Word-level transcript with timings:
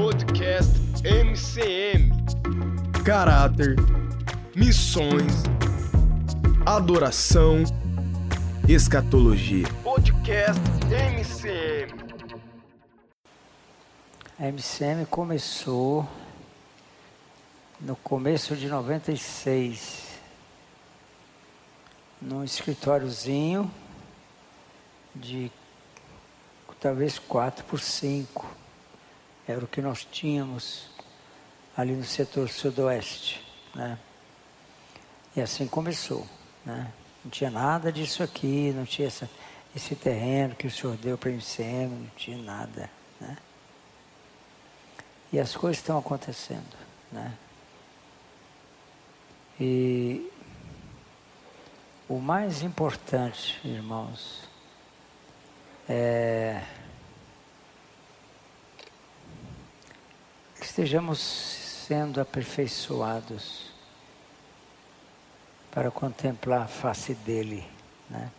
Podcast 0.00 0.72
MCM. 1.04 2.10
Caráter, 3.04 3.76
missões, 4.56 5.42
adoração, 6.64 7.64
escatologia. 8.66 9.66
Podcast 9.82 10.58
MCM. 10.88 11.92
A 14.38 14.46
MCM 14.46 15.04
começou 15.04 16.08
no 17.78 17.94
começo 17.96 18.56
de 18.56 18.68
96, 18.68 20.18
num 22.22 22.42
escritóriozinho 22.42 23.70
de 25.14 25.52
talvez 26.80 27.18
4 27.18 27.62
por 27.66 27.78
5. 27.78 28.59
Era 29.50 29.64
o 29.64 29.68
que 29.68 29.80
nós 29.80 30.04
tínhamos 30.04 30.88
ali 31.76 31.92
no 31.92 32.04
setor 32.04 32.48
sudoeste. 32.48 33.44
Né? 33.74 33.98
E 35.34 35.40
assim 35.40 35.66
começou. 35.66 36.26
Né? 36.64 36.92
Não 37.24 37.30
tinha 37.30 37.50
nada 37.50 37.90
disso 37.90 38.22
aqui, 38.22 38.72
não 38.72 38.84
tinha 38.84 39.08
essa, 39.08 39.28
esse 39.74 39.96
terreno 39.96 40.54
que 40.54 40.66
o 40.66 40.70
senhor 40.70 40.96
deu 40.96 41.18
para 41.18 41.30
a 41.30 41.32
MCM, 41.32 41.88
não 41.88 42.10
tinha 42.16 42.38
nada. 42.38 42.88
Né? 43.20 43.36
E 45.32 45.40
as 45.40 45.56
coisas 45.56 45.78
estão 45.78 45.98
acontecendo. 45.98 46.76
Né? 47.10 47.32
E 49.58 50.30
o 52.08 52.18
mais 52.18 52.62
importante, 52.62 53.60
irmãos, 53.64 54.48
é 55.88 56.62
que 60.60 60.66
estejamos 60.66 61.18
sendo 61.18 62.20
aperfeiçoados 62.20 63.70
para 65.70 65.90
contemplar 65.90 66.62
a 66.62 66.68
face 66.68 67.14
dele, 67.14 67.66
né? 68.10 68.30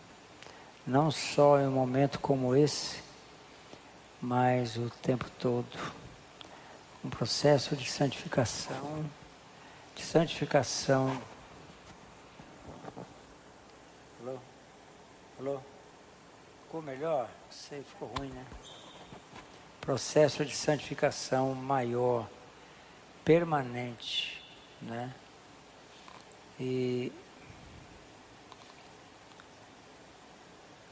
Não 0.86 1.10
só 1.10 1.58
em 1.58 1.66
um 1.66 1.72
momento 1.72 2.20
como 2.20 2.54
esse, 2.54 3.02
mas 4.20 4.76
o 4.76 4.88
tempo 4.88 5.28
todo. 5.38 5.66
Um 7.04 7.10
processo 7.10 7.74
de 7.74 7.90
santificação, 7.90 9.04
de 9.96 10.04
santificação. 10.04 11.20
Alô? 14.20 14.38
Alô? 15.40 15.60
Ficou 16.64 16.82
melhor? 16.82 17.28
Sei, 17.50 17.82
ficou 17.82 18.08
ruim, 18.16 18.28
né? 18.28 18.46
Processo 19.82 20.44
de 20.44 20.54
santificação 20.54 21.56
maior, 21.56 22.30
permanente, 23.24 24.40
né? 24.80 25.12
E 26.60 27.12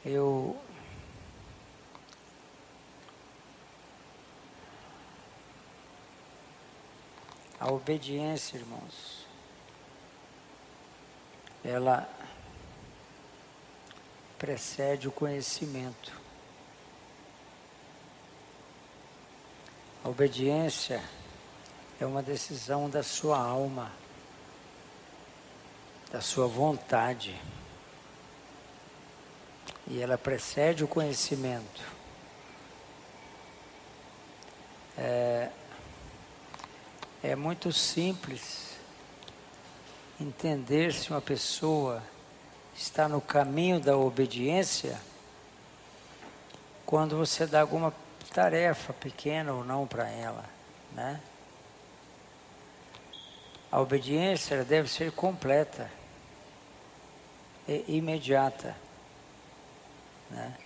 eu 0.03 0.61
a 7.57 7.71
obediência, 7.71 8.57
irmãos, 8.57 9.25
ela 11.63 12.09
precede 14.37 15.07
o 15.07 15.11
conhecimento. 15.13 16.20
A 20.03 20.09
obediência 20.09 21.03
é 21.99 22.05
uma 22.05 22.23
decisão 22.23 22.89
da 22.89 23.03
sua 23.03 23.37
alma, 23.37 23.91
da 26.11 26.19
sua 26.21 26.47
vontade. 26.47 27.39
E 29.87 30.01
ela 30.01 30.17
precede 30.17 30.83
o 30.83 30.87
conhecimento. 30.87 31.83
É, 34.97 35.49
é 37.21 37.35
muito 37.35 37.71
simples 37.71 38.75
entender 40.19 40.93
se 40.93 41.11
uma 41.11 41.21
pessoa 41.21 42.01
está 42.75 43.07
no 43.07 43.21
caminho 43.21 43.79
da 43.79 43.95
obediência 43.95 44.99
quando 46.85 47.15
você 47.15 47.45
dá 47.45 47.61
alguma 47.61 47.93
tarefa 48.33 48.93
pequena 48.93 49.53
ou 49.53 49.63
não 49.63 49.85
para 49.85 50.09
ela, 50.09 50.45
né? 50.93 51.21
A 53.71 53.79
obediência 53.79 54.63
deve 54.63 54.89
ser 54.89 55.11
completa 55.11 55.89
e 57.67 57.97
imediata, 57.97 58.75
né? 60.29 60.57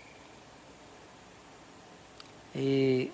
E 2.55 3.11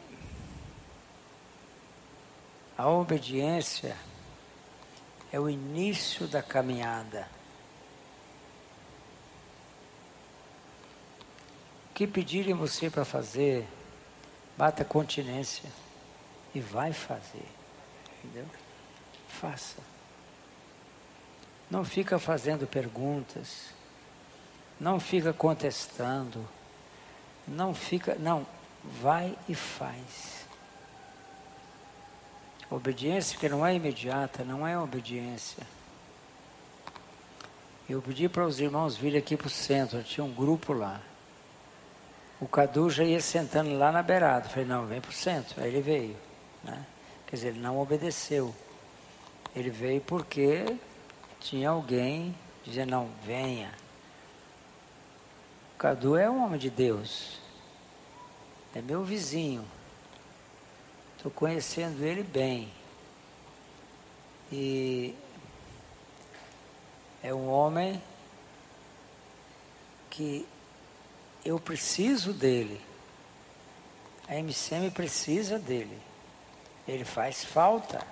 a 2.78 2.88
obediência 2.90 3.98
é 5.32 5.40
o 5.40 5.50
início 5.50 6.28
da 6.28 6.44
caminhada. 6.44 7.28
O 11.90 11.94
que 11.94 12.06
pedirem 12.06 12.54
você 12.54 12.90
para 12.90 13.04
fazer, 13.04 13.68
bata 14.58 14.84
continência 14.84 15.70
e 16.54 16.60
vai 16.60 16.94
fazer. 16.94 17.48
Entendeu? 18.24 18.46
Faça. 19.28 19.78
Não 21.70 21.86
fica 21.86 22.20
fazendo 22.20 22.68
perguntas. 22.68 23.70
Não 24.80 25.00
fica 25.00 25.32
contestando. 25.34 26.48
Não 27.48 27.74
fica. 27.74 28.16
Não. 28.16 28.46
Vai 28.84 29.38
e 29.48 29.56
faz. 29.56 30.46
Obediência 32.70 33.38
que 33.38 33.50
não 33.50 33.66
é 33.66 33.76
imediata, 33.76 34.44
não 34.44 34.66
é 34.66 34.78
obediência. 34.78 35.62
Eu 37.90 38.02
pedi 38.02 38.30
para 38.30 38.46
os 38.46 38.62
irmãos 38.62 38.96
virem 38.96 39.20
aqui 39.20 39.36
para 39.36 39.48
o 39.48 39.50
centro, 39.50 40.02
tinha 40.04 40.24
um 40.24 40.34
grupo 40.34 40.72
lá. 40.72 41.02
O 42.42 42.48
Cadu 42.48 42.90
já 42.90 43.04
ia 43.04 43.22
sentando 43.22 43.78
lá 43.78 43.92
na 43.92 44.02
beirada. 44.02 44.50
Falei, 44.50 44.66
não, 44.66 44.88
vem 44.88 45.00
para 45.00 45.12
o 45.12 45.14
centro. 45.14 45.62
Aí 45.62 45.70
ele 45.70 45.82
veio. 45.82 46.18
Né? 46.64 46.84
Quer 47.28 47.36
dizer, 47.36 47.48
ele 47.50 47.60
não 47.60 47.80
obedeceu. 47.80 48.54
Ele 49.56 49.70
veio 49.70 50.02
porque 50.02 50.76
tinha 51.40 51.70
alguém 51.70 52.36
dizendo, 52.64 52.90
não, 52.90 53.10
venha. 53.24 53.72
O 55.76 55.78
Cadu 55.78 56.18
é 56.18 56.28
um 56.28 56.44
homem 56.44 56.60
de 56.60 56.72
Deus. 56.72 57.40
É 58.74 58.82
meu 58.82 59.04
vizinho. 59.04 59.64
Estou 61.16 61.32
conhecendo 61.32 62.04
ele 62.04 62.24
bem. 62.24 62.74
E 64.52 65.16
é 67.22 67.32
um 67.32 67.48
homem 67.48 68.02
que 70.10 70.48
eu 71.44 71.60
preciso 71.60 72.34
dele. 72.34 72.82
A 74.28 74.36
MCM 74.36 74.92
precisa 74.92 75.58
dele. 75.60 76.00
Ele 76.88 77.04
faz 77.04 77.44
falta. 77.44 78.06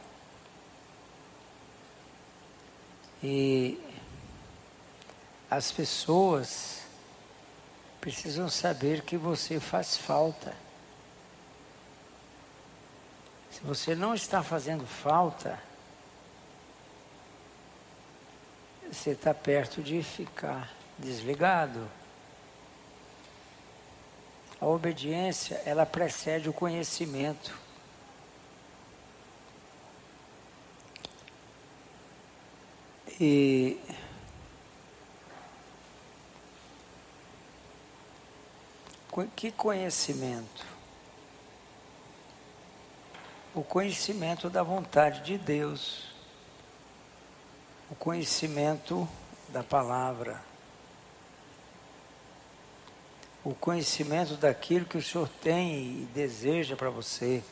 E 3.22 3.79
as 5.50 5.72
pessoas 5.72 6.81
precisam 8.00 8.50
saber 8.50 9.01
que 9.01 9.18
você 9.18 9.59
faz 9.59 9.97
falta. 9.97 10.56
Se 13.51 13.62
você 13.62 13.94
não 13.94 14.13
está 14.13 14.42
fazendo 14.42 14.86
falta, 14.86 15.62
você 18.92 19.12
está 19.12 19.33
perto 19.33 19.81
de 19.81 20.01
ficar 20.01 20.71
desligado. 20.98 21.89
A 24.61 24.65
obediência, 24.65 25.61
ela 25.65 25.85
precede 25.85 26.50
o 26.50 26.53
conhecimento. 26.53 27.57
E 33.19 33.79
que 39.35 39.51
conhecimento? 39.51 40.65
O 43.53 43.63
conhecimento 43.63 44.50
da 44.50 44.63
vontade 44.63 45.21
de 45.21 45.38
Deus, 45.38 46.09
o 47.89 47.95
conhecimento 47.95 49.07
da 49.50 49.63
palavra 49.63 50.49
o 53.44 53.53
conhecimento 53.53 54.36
daquilo 54.36 54.86
que 54.86 54.97
o 54.97 55.01
Senhor 55.01 55.30
tem 55.41 56.01
e 56.01 56.09
deseja 56.13 56.75
para 56.75 56.89
você. 56.89 57.44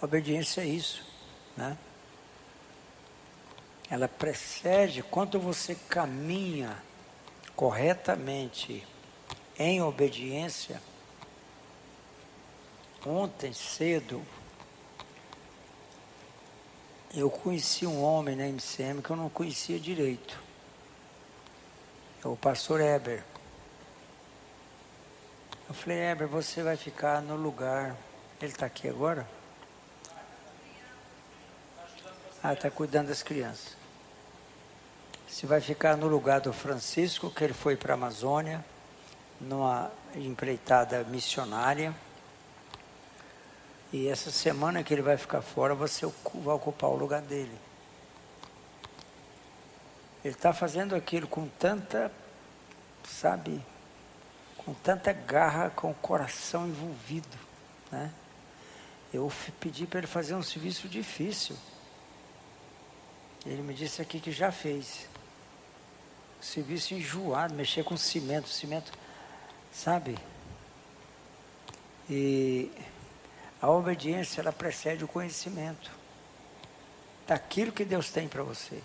Obediência 0.00 0.62
é 0.62 0.66
isso, 0.66 1.06
né? 1.56 1.76
Ela 3.88 4.08
precede 4.08 5.02
quando 5.02 5.38
você 5.38 5.74
caminha 5.74 6.82
corretamente 7.54 8.86
em 9.58 9.82
obediência. 9.82 10.80
Ontem 13.04 13.52
cedo 13.52 14.24
eu 17.14 17.28
conheci 17.28 17.86
um 17.86 18.02
homem 18.02 18.36
na 18.36 18.46
MCM 18.46 19.02
que 19.02 19.10
eu 19.10 19.16
não 19.16 19.28
conhecia 19.28 19.78
direito. 19.78 20.40
É 22.24 22.28
o 22.28 22.36
pastor 22.36 22.80
Eber. 22.80 23.24
Eu 25.68 25.74
falei, 25.74 25.98
Eber, 25.98 26.28
você 26.28 26.62
vai 26.62 26.76
ficar 26.76 27.20
no 27.20 27.34
lugar. 27.34 27.96
Ele 28.40 28.52
está 28.52 28.66
aqui 28.66 28.88
agora? 28.88 29.26
Ah, 32.42 32.52
está 32.52 32.70
cuidando 32.70 33.08
das 33.08 33.22
crianças. 33.22 33.76
Você 35.28 35.46
vai 35.46 35.60
ficar 35.60 35.96
no 35.96 36.06
lugar 36.06 36.40
do 36.40 36.52
Francisco, 36.52 37.30
que 37.30 37.42
ele 37.44 37.52
foi 37.52 37.76
para 37.76 37.92
a 37.92 37.94
Amazônia, 37.94 38.64
numa 39.40 39.90
empreitada 40.14 41.02
missionária. 41.04 41.94
E 43.92 44.06
essa 44.06 44.30
semana 44.30 44.84
que 44.84 44.94
ele 44.94 45.02
vai 45.02 45.16
ficar 45.16 45.42
fora, 45.42 45.74
você 45.74 46.06
vai 46.34 46.54
ocupar 46.54 46.90
o 46.90 46.96
lugar 46.96 47.20
dele. 47.22 47.58
Ele 50.24 50.34
está 50.34 50.52
fazendo 50.52 50.94
aquilo 50.94 51.26
com 51.26 51.48
tanta, 51.48 52.12
sabe, 53.02 53.60
com 54.58 54.72
tanta 54.74 55.12
garra, 55.12 55.70
com 55.70 55.90
o 55.90 55.94
coração 55.94 56.68
envolvido. 56.68 57.36
Né? 57.90 58.12
Eu 59.12 59.32
pedi 59.58 59.86
para 59.86 59.98
ele 59.98 60.06
fazer 60.06 60.34
um 60.34 60.42
serviço 60.42 60.88
difícil. 60.88 61.56
Ele 63.44 63.62
me 63.62 63.74
disse 63.74 64.00
aqui 64.00 64.20
que 64.20 64.30
já 64.30 64.52
fez. 64.52 65.08
Serviço 66.40 66.94
enjoado, 66.94 67.54
mexer 67.54 67.82
com 67.82 67.96
cimento, 67.96 68.48
cimento, 68.48 68.92
sabe? 69.72 70.16
E 72.08 72.70
a 73.60 73.70
obediência, 73.70 74.40
ela 74.40 74.52
precede 74.52 75.04
o 75.04 75.08
conhecimento 75.08 75.90
daquilo 77.26 77.72
que 77.72 77.84
Deus 77.84 78.10
tem 78.10 78.26
para 78.26 78.42
você. 78.42 78.82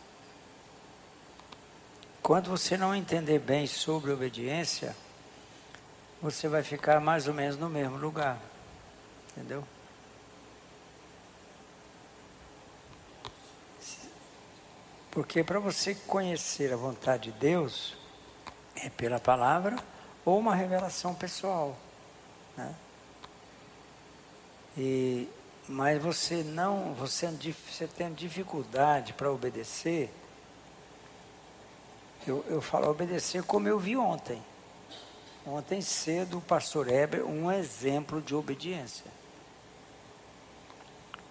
Quando 2.21 2.49
você 2.49 2.75
não 2.75 2.93
entender 2.93 3.39
bem 3.39 3.67
sobre 3.67 4.11
obediência, 4.11 4.95
você 6.21 6.47
vai 6.47 6.63
ficar 6.63 6.99
mais 6.99 7.27
ou 7.27 7.33
menos 7.33 7.57
no 7.57 7.69
mesmo 7.69 7.97
lugar. 7.97 8.39
Entendeu? 9.31 9.63
Porque 15.11 15.43
para 15.43 15.59
você 15.59 15.95
conhecer 15.95 16.73
a 16.73 16.75
vontade 16.75 17.31
de 17.31 17.39
Deus, 17.39 17.95
é 18.75 18.89
pela 18.89 19.19
palavra 19.19 19.77
ou 20.25 20.37
uma 20.37 20.53
revelação 20.53 21.13
pessoal. 21.13 21.77
Né? 22.57 22.75
E, 24.77 25.29
mas 25.67 26.01
você 26.01 26.43
não, 26.43 26.93
você, 26.93 27.27
você 27.27 27.87
tem 27.87 28.13
dificuldade 28.13 29.13
para 29.13 29.31
obedecer. 29.31 30.13
Eu, 32.27 32.43
eu 32.49 32.61
falo 32.61 32.89
obedecer 32.89 33.43
como 33.43 33.67
eu 33.67 33.79
vi 33.79 33.95
ontem. 33.95 34.41
Ontem 35.45 35.79
cedo 35.79 36.39
o 36.39 36.41
pastor 36.41 36.89
Heber, 36.89 37.25
um 37.25 37.51
exemplo 37.51 38.21
de 38.21 38.33
obediência. 38.33 39.05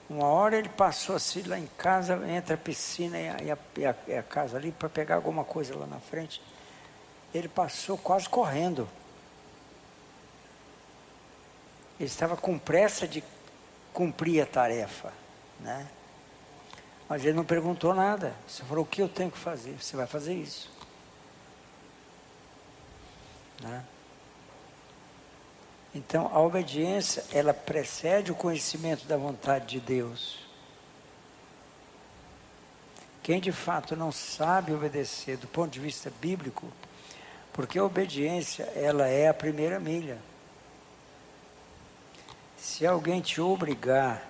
Uma 0.09 0.27
hora 0.27 0.57
ele 0.57 0.69
passou 0.69 1.17
assim 1.17 1.43
lá 1.43 1.59
em 1.59 1.67
casa, 1.79 2.15
entre 2.29 2.55
a 2.55 2.57
piscina 2.57 3.19
e 3.19 3.29
a, 3.29 3.37
e 3.43 3.51
a, 3.51 3.59
e 3.77 3.87
a, 3.87 3.97
e 4.09 4.15
a 4.17 4.23
casa 4.23 4.57
ali, 4.57 4.71
para 4.71 4.89
pegar 4.89 5.17
alguma 5.17 5.45
coisa 5.45 5.77
lá 5.77 5.87
na 5.87 5.99
frente. 5.99 6.41
Ele 7.35 7.49
passou 7.49 7.99
quase 7.99 8.29
correndo. 8.29 8.89
Ele 11.99 12.09
estava 12.09 12.37
com 12.37 12.59
pressa 12.59 13.09
de 13.09 13.25
cumprir 13.95 14.43
a 14.43 14.47
tarefa, 14.47 15.13
né? 15.61 15.87
Mas 17.09 17.25
ele 17.25 17.35
não 17.35 17.45
perguntou 17.45 17.95
nada. 17.95 18.35
Você 18.47 18.65
falou, 18.65 18.85
o 18.85 18.87
que 18.87 19.01
eu 19.01 19.09
tenho 19.09 19.31
que 19.31 19.39
fazer? 19.39 19.77
Você 19.81 19.97
vai 19.97 20.07
fazer 20.07 20.35
isso. 20.35 20.71
Né? 23.63 23.85
Então, 25.95 26.29
a 26.35 26.41
obediência, 26.41 27.25
ela 27.33 27.55
precede 27.55 28.33
o 28.33 28.35
conhecimento 28.35 29.07
da 29.07 29.17
vontade 29.17 29.67
de 29.67 29.81
Deus. 29.81 30.41
Quem 33.23 33.41
de 33.41 33.53
fato 33.53 33.95
não 33.95 34.11
sabe 34.11 34.73
obedecer 34.73 35.37
do 35.37 35.47
ponto 35.47 35.71
de 35.71 35.81
vista 35.81 36.13
bíblico, 36.21 36.67
porque 37.53 37.79
a 37.79 37.85
obediência, 37.85 38.65
ela 38.75 39.07
é 39.07 39.29
a 39.29 39.35
primeira 39.35 39.79
milha. 39.79 40.19
Se 42.65 42.87
alguém 42.87 43.21
te 43.21 43.43
obrigar 43.43 44.27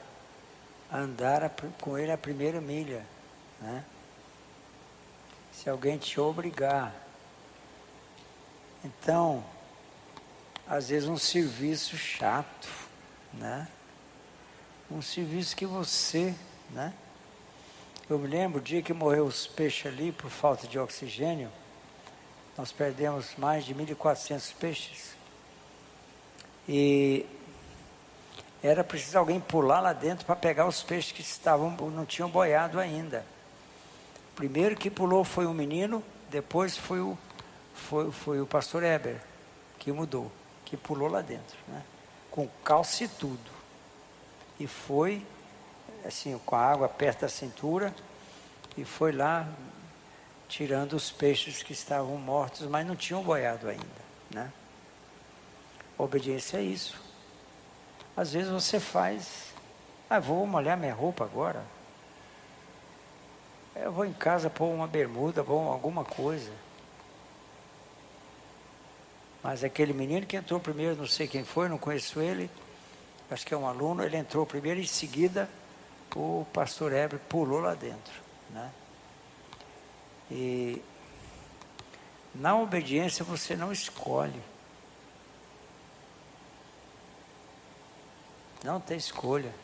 a 0.91 0.99
andar 0.99 1.49
com 1.81 1.97
ele 1.97 2.11
a 2.11 2.19
primeira 2.19 2.61
milha, 2.61 3.07
né? 3.61 3.85
Se 5.53 5.71
alguém 5.71 5.97
te 5.97 6.19
obrigar. 6.19 6.93
Então, 8.85 9.43
às 10.67 10.89
vezes 10.89 11.09
um 11.09 11.17
serviço 11.17 11.97
chato, 11.97 12.69
né? 13.33 13.69
Um 14.91 15.01
serviço 15.01 15.55
que 15.55 15.65
você, 15.65 16.35
né? 16.71 16.93
Eu 18.11 18.19
me 18.19 18.27
lembro 18.27 18.59
o 18.59 18.63
dia 18.63 18.83
que 18.83 18.93
morreu 18.93 19.27
os 19.27 19.47
peixes 19.47 19.87
ali 19.87 20.11
por 20.11 20.29
falta 20.29 20.67
de 20.67 20.77
oxigênio, 20.77 21.53
nós 22.59 22.73
perdemos 22.73 23.37
mais 23.37 23.65
de 23.65 23.73
1.400 23.73 24.53
peixes. 24.59 25.15
E 26.69 27.25
era 28.67 28.83
preciso 28.83 29.19
alguém 29.19 29.41
pular 29.41 29.81
lá 29.81 29.93
dentro 29.93 30.25
para 30.25 30.35
pegar 30.35 30.67
os 30.67 30.83
peixes 30.83 31.13
que 31.13 31.21
estavam 31.21 31.71
não 31.91 32.07
tinham 32.07 32.29
boiado 32.29 32.81
ainda. 32.81 33.25
O 34.33 34.37
primeiro 34.37 34.75
que 34.75 34.91
pulou 34.91 35.25
foi 35.25 35.47
um 35.47 35.55
menino, 35.55 36.03
depois 36.31 36.77
foi 36.77 37.01
o, 37.01 37.17
foi, 37.75 38.11
foi 38.11 38.41
o 38.41 38.47
pastor 38.47 38.83
Eber, 38.83 39.21
que 39.79 39.93
mudou 39.93 40.31
que 40.65 40.77
pulou 40.77 41.09
lá 41.09 41.21
dentro, 41.21 41.57
né? 41.69 41.83
com 42.31 42.49
calça 42.65 43.05
e 43.05 43.09
tudo. 43.09 43.51
E 44.59 44.67
foi, 44.67 45.25
assim, 46.05 46.39
com 46.45 46.57
a 46.57 46.61
água 46.61 46.89
perto 46.89 47.21
da 47.21 47.29
cintura, 47.29 47.95
e 48.77 48.85
foi 48.85 49.13
lá 49.13 49.49
tirando 50.49 50.95
os 50.95 51.11
peixes 51.11 51.63
que 51.63 51.73
estavam 51.73 52.17
mortos, 52.17 52.67
mas 52.67 52.87
não 52.87 52.97
tinham 52.97 53.23
boiado 53.23 53.69
ainda. 53.69 54.05
Né? 54.31 54.53
Obediência 55.97 56.59
é 56.59 56.63
isso. 56.63 57.01
Às 58.17 58.33
vezes 58.33 58.51
você 58.51 58.79
faz, 58.79 59.53
ah, 60.09 60.21
vou 60.21 60.47
molhar 60.47 60.77
minha 60.77 60.95
roupa 60.95 61.25
agora. 61.25 61.65
Eu 63.75 63.91
vou 63.91 64.05
em 64.05 64.13
casa 64.13 64.49
pôr 64.49 64.67
uma 64.67 64.87
bermuda, 64.87 65.43
pôr 65.43 65.59
alguma 65.69 66.05
coisa. 66.05 66.53
Mas 69.43 69.65
aquele 69.65 69.93
menino 69.93 70.27
que 70.27 70.37
entrou 70.37 70.61
primeiro, 70.61 70.97
não 70.97 71.07
sei 71.07 71.27
quem 71.27 71.45
foi, 71.45 71.69
não 71.69 71.77
conheço 71.77 72.21
ele, 72.21 72.49
acho 73.31 73.45
que 73.45 73.53
é 73.53 73.57
um 73.57 73.67
aluno, 73.67 74.03
ele 74.03 74.17
entrou 74.17 74.47
primeiro, 74.47 74.81
em 74.81 74.87
seguida 74.87 75.49
o 76.17 76.47
pastor 76.53 76.93
Heber 76.93 77.19
pulou 77.29 77.61
lá 77.61 77.75
dentro. 77.75 78.13
Né? 78.51 78.71
E 80.31 80.83
na 82.35 82.57
obediência 82.57 83.25
você 83.25 83.57
não 83.57 83.73
escolhe. 83.73 84.41
Não 88.65 88.81
tem 88.81 88.97
escolha. 88.97 89.55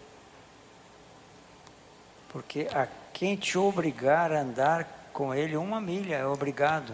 Porque 2.29 2.69
a 2.71 2.87
quem 3.15 3.35
te 3.35 3.57
obrigar 3.57 4.31
a 4.31 4.43
andar 4.43 5.11
com 5.11 5.35
ele 5.35 5.57
uma 5.57 5.81
milha 5.81 6.17
é 6.17 6.27
obrigado. 6.27 6.93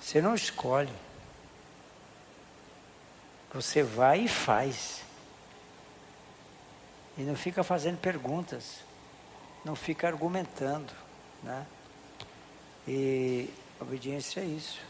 Você 0.00 0.22
não 0.22 0.34
escolhe. 0.34 0.92
Você 3.52 3.82
vai 3.82 4.20
e 4.20 4.28
faz. 4.28 5.02
E 7.18 7.20
não 7.20 7.36
fica 7.36 7.62
fazendo 7.62 7.98
perguntas. 7.98 8.80
Não 9.66 9.76
fica 9.76 10.08
argumentando. 10.08 10.92
Né? 11.42 11.66
E 12.88 13.50
obediência 13.78 14.40
é 14.40 14.44
isso. 14.44 14.80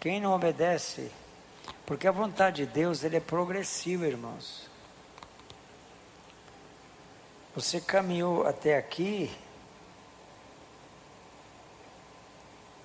Quem 0.00 0.20
não 0.20 0.34
obedece, 0.34 1.12
porque 1.86 2.06
a 2.06 2.12
vontade 2.12 2.66
de 2.66 2.72
Deus 2.72 3.04
ele 3.04 3.16
é 3.16 3.20
progressiva, 3.20 4.06
irmãos. 4.06 4.68
Você 7.54 7.80
caminhou 7.80 8.46
até 8.46 8.76
aqui, 8.76 9.34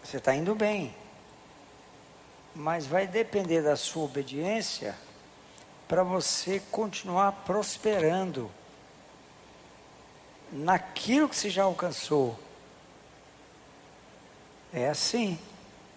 você 0.04 0.18
está 0.18 0.34
indo 0.34 0.56
bem 0.56 0.96
mas 2.56 2.86
vai 2.86 3.08
depender 3.08 3.62
da 3.62 3.76
sua 3.76 4.04
obediência 4.04 4.96
para 5.88 6.04
você 6.04 6.62
continuar 6.72 7.32
prosperando 7.46 8.52
naquilo 10.52 11.30
que 11.30 11.36
você 11.36 11.50
já 11.50 11.64
alcançou. 11.64 12.38
É 14.74 14.90
assim, 14.90 15.40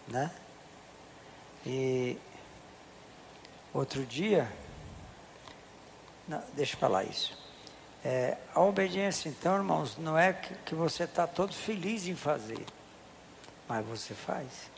né? 0.08 0.30
E 1.66 2.18
outro 3.74 4.06
dia, 4.06 4.50
não, 6.26 6.42
deixa 6.54 6.74
eu 6.74 6.78
falar 6.78 7.04
isso. 7.04 7.36
É, 8.04 8.36
a 8.54 8.60
obediência, 8.60 9.28
então, 9.28 9.56
irmãos, 9.56 9.96
não 9.98 10.16
é 10.16 10.32
que, 10.32 10.74
você 10.74 11.04
está 11.04 11.26
todo 11.26 11.52
feliz 11.52 12.06
em 12.06 12.14
fazer, 12.14 12.64
mas 13.68 13.84
você 13.84 14.14
faz. 14.14 14.70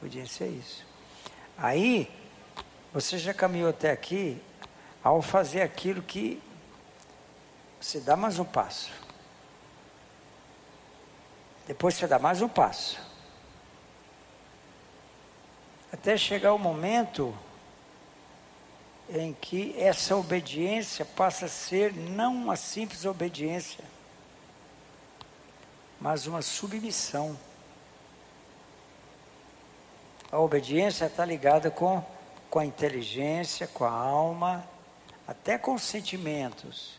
Obediência 0.00 0.44
é 0.44 0.48
isso. 0.48 0.84
Aí, 1.56 2.10
você 2.92 3.18
já 3.18 3.32
caminhou 3.32 3.70
até 3.70 3.90
aqui 3.90 4.42
ao 5.02 5.22
fazer 5.22 5.62
aquilo 5.62 6.02
que 6.02 6.42
você 7.80 8.00
dá 8.00 8.16
mais 8.16 8.38
um 8.38 8.44
passo. 8.44 8.90
Depois 11.66 11.94
você 11.94 12.06
dá 12.06 12.18
mais 12.18 12.42
um 12.42 12.48
passo. 12.48 12.98
Até 15.94 16.16
chegar 16.16 16.52
o 16.52 16.58
momento 16.58 17.32
em 19.08 19.32
que 19.32 19.80
essa 19.80 20.16
obediência 20.16 21.04
passa 21.04 21.46
a 21.46 21.48
ser 21.48 21.94
não 21.94 22.34
uma 22.34 22.56
simples 22.56 23.04
obediência, 23.04 23.84
mas 26.00 26.26
uma 26.26 26.42
submissão. 26.42 27.38
A 30.32 30.38
obediência 30.40 31.04
está 31.04 31.24
ligada 31.24 31.70
com, 31.70 32.04
com 32.50 32.58
a 32.58 32.66
inteligência, 32.66 33.68
com 33.68 33.84
a 33.84 33.92
alma, 33.92 34.68
até 35.28 35.56
com 35.56 35.74
os 35.74 35.84
sentimentos. 35.84 36.98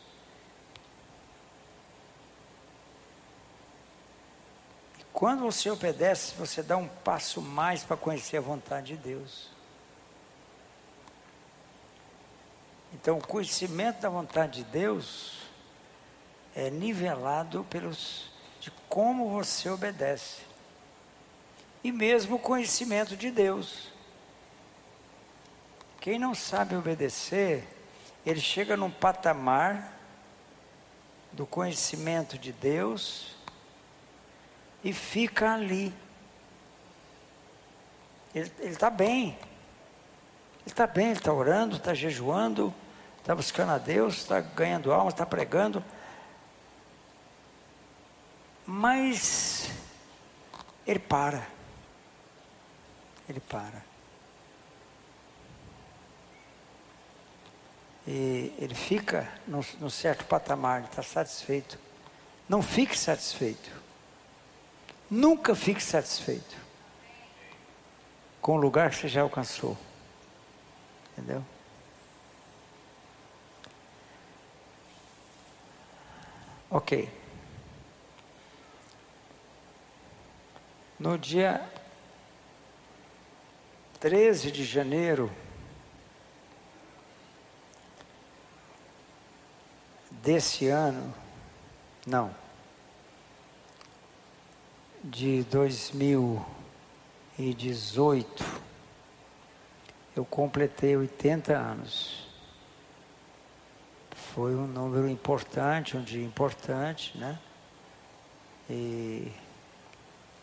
Quando 5.16 5.44
você 5.44 5.70
obedece, 5.70 6.34
você 6.34 6.62
dá 6.62 6.76
um 6.76 6.86
passo 6.86 7.40
mais 7.40 7.82
para 7.82 7.96
conhecer 7.96 8.36
a 8.36 8.40
vontade 8.42 8.88
de 8.88 8.96
Deus. 8.98 9.48
Então, 12.92 13.16
o 13.16 13.26
conhecimento 13.26 14.02
da 14.02 14.10
vontade 14.10 14.62
de 14.62 14.64
Deus 14.64 15.38
é 16.54 16.68
nivelado 16.68 17.64
pelos 17.70 18.30
de 18.60 18.70
como 18.90 19.30
você 19.30 19.70
obedece 19.70 20.42
e 21.82 21.90
mesmo 21.90 22.36
o 22.36 22.38
conhecimento 22.38 23.16
de 23.16 23.30
Deus. 23.30 23.90
Quem 25.98 26.18
não 26.18 26.34
sabe 26.34 26.76
obedecer, 26.76 27.66
ele 28.26 28.40
chega 28.40 28.76
num 28.76 28.90
patamar 28.90 29.98
do 31.32 31.46
conhecimento 31.46 32.36
de 32.36 32.52
Deus 32.52 33.34
e 34.88 34.92
fica 34.92 35.52
ali. 35.52 35.92
Ele 38.34 38.50
está 38.60 38.90
bem. 38.90 39.38
Ele 40.60 40.66
está 40.66 40.86
bem, 40.86 41.06
ele 41.06 41.18
está 41.18 41.32
orando, 41.32 41.76
está 41.76 41.94
jejuando, 41.94 42.74
está 43.18 43.34
buscando 43.34 43.72
a 43.72 43.78
Deus, 43.78 44.16
está 44.16 44.40
ganhando 44.40 44.92
alma, 44.92 45.10
está 45.10 45.24
pregando. 45.24 45.82
Mas 48.66 49.70
ele 50.86 50.98
para 50.98 51.46
ele 53.28 53.40
para. 53.40 53.84
E 58.06 58.54
ele 58.58 58.74
fica 58.74 59.28
num, 59.48 59.90
certo 59.90 60.24
patamar, 60.26 60.78
ele 60.78 60.88
está 60.88 61.02
satisfeito. 61.02 61.78
Não 62.48 62.62
fique 62.62 62.96
satisfeito. 62.96 63.75
Nunca 65.10 65.54
fique 65.54 65.82
satisfeito 65.82 66.56
com 68.40 68.56
o 68.56 68.60
lugar 68.60 68.90
que 68.90 68.96
você 68.96 69.08
já 69.08 69.22
alcançou. 69.22 69.76
Entendeu? 71.12 71.44
Ok. 76.70 77.08
No 80.98 81.16
dia 81.18 81.68
13 84.00 84.50
de 84.50 84.64
janeiro 84.64 85.30
desse 90.10 90.68
ano, 90.68 91.14
não, 92.06 92.34
de 95.08 95.44
2018, 95.44 98.44
eu 100.16 100.24
completei 100.24 100.96
80 100.96 101.56
anos. 101.56 102.26
Foi 104.34 104.56
um 104.56 104.66
número 104.66 105.08
importante, 105.08 105.96
um 105.96 106.02
dia 106.02 106.24
importante, 106.24 107.16
né? 107.16 107.38
E 108.68 109.30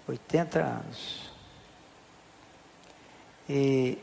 80 0.07 0.61
anos. 0.61 1.29
E 3.49 3.97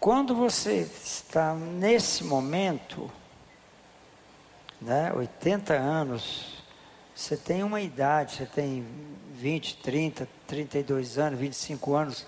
quando 0.00 0.34
você 0.34 0.80
está 0.80 1.54
nesse 1.54 2.24
momento, 2.24 3.08
né, 4.82 5.12
80 5.14 5.74
anos, 5.74 6.62
você 7.14 7.36
tem 7.36 7.62
uma 7.62 7.80
idade, 7.80 8.34
você 8.36 8.46
tem 8.46 8.84
20, 9.34 9.76
30, 9.76 10.28
32 10.46 11.18
anos, 11.18 11.38
25 11.38 11.94
anos, 11.94 12.26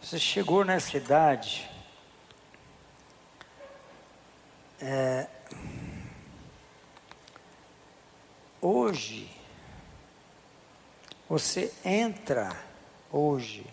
você 0.00 0.18
chegou 0.18 0.64
nessa 0.64 0.96
idade, 0.96 1.68
é, 4.80 5.26
hoje, 8.60 9.30
você 11.28 11.72
entra 11.84 12.54
hoje 13.10 13.66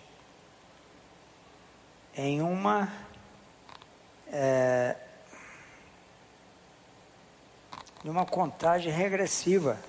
em 2.16 2.42
uma 2.42 2.92
é, 4.32 4.96
em 8.06 8.10
uma 8.10 8.24
contagem 8.24 8.94
regressiva. 8.94 9.80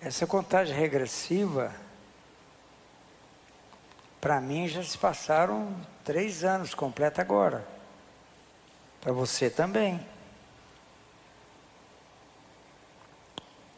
Essa 0.00 0.26
contagem 0.26 0.74
regressiva, 0.76 1.72
para 4.20 4.40
mim 4.40 4.66
já 4.66 4.82
se 4.82 4.98
passaram 4.98 5.72
três 6.04 6.42
anos, 6.42 6.74
completa 6.74 7.22
agora. 7.22 7.64
Para 9.00 9.12
você 9.12 9.48
também. 9.48 10.04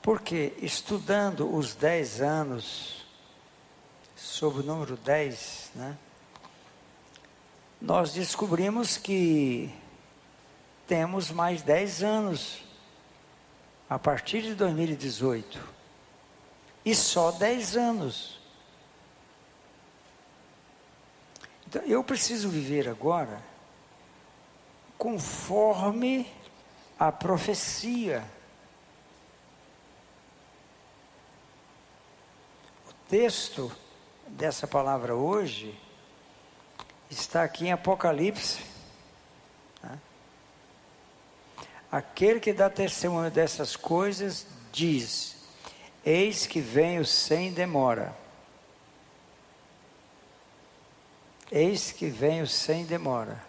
Porque 0.01 0.55
estudando 0.63 1.55
os 1.55 1.75
10 1.75 2.23
anos, 2.23 3.07
sobre 4.17 4.63
o 4.63 4.65
número 4.65 4.97
10, 4.97 5.73
né, 5.75 5.99
nós 7.81 8.13
descobrimos 8.13 8.97
que 8.97 9.73
temos 10.87 11.31
mais 11.31 11.63
10 11.63 12.03
anos 12.03 12.63
a 13.89 13.99
partir 13.99 14.43
de 14.43 14.55
2018. 14.55 15.81
E 16.85 16.95
só 16.95 17.31
10 17.31 17.77
anos. 17.77 18.41
Então, 21.67 21.83
eu 21.83 22.03
preciso 22.03 22.49
viver 22.49 22.89
agora 22.89 23.43
conforme 24.99 26.31
a 26.99 27.11
profecia 27.11 28.25
texto 33.09 33.73
dessa 34.29 34.69
palavra 34.69 35.15
hoje 35.17 35.77
está 37.11 37.43
aqui 37.43 37.67
em 37.67 37.73
Apocalipse. 37.73 38.63
Tá? 39.83 39.99
Aquele 41.91 42.41
que 42.41 42.53
dá 42.53 42.71
testemunho 42.71 43.31
dessas 43.31 43.77
coisas 43.77 44.47
diz: 44.73 45.37
Eis 46.05 46.47
que 46.47 46.61
venho 46.61 47.05
sem 47.05 47.53
demora. 47.53 48.15
Eis 51.51 51.91
que 51.91 52.07
venho 52.07 52.47
sem 52.47 52.85
demora. 52.85 53.43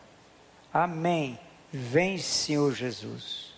Amém. 0.74 1.39
Vem, 1.72 2.18
Senhor 2.18 2.74
Jesus. 2.74 3.53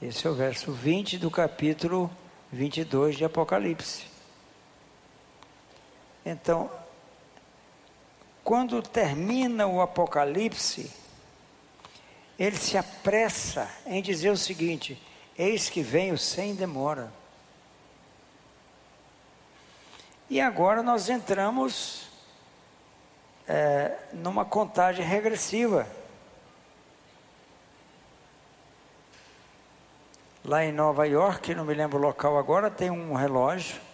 Esse 0.00 0.26
é 0.26 0.30
o 0.30 0.34
verso 0.34 0.72
20 0.72 1.18
do 1.18 1.28
capítulo 1.28 2.08
22 2.52 3.16
de 3.16 3.24
Apocalipse. 3.24 4.06
Então, 6.24 6.70
quando 8.48 8.80
termina 8.80 9.66
o 9.66 9.78
Apocalipse, 9.82 10.90
ele 12.38 12.56
se 12.56 12.78
apressa 12.78 13.70
em 13.84 14.00
dizer 14.00 14.30
o 14.30 14.38
seguinte: 14.38 14.98
Eis 15.36 15.68
que 15.68 15.82
venho 15.82 16.16
sem 16.16 16.54
demora. 16.54 17.12
E 20.30 20.40
agora 20.40 20.82
nós 20.82 21.10
entramos 21.10 22.08
é, 23.46 23.98
numa 24.14 24.46
contagem 24.46 25.04
regressiva. 25.04 25.86
Lá 30.42 30.64
em 30.64 30.72
Nova 30.72 31.06
York, 31.06 31.54
não 31.54 31.66
me 31.66 31.74
lembro 31.74 31.98
o 31.98 32.00
local 32.00 32.38
agora, 32.38 32.70
tem 32.70 32.90
um 32.90 33.12
relógio 33.12 33.87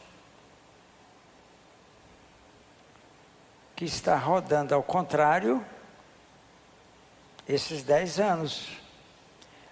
que 3.77 3.85
está 3.85 4.17
rodando 4.17 4.75
ao 4.75 4.83
contrário 4.83 5.65
esses 7.49 7.83
10 7.83 8.21
anos. 8.21 8.69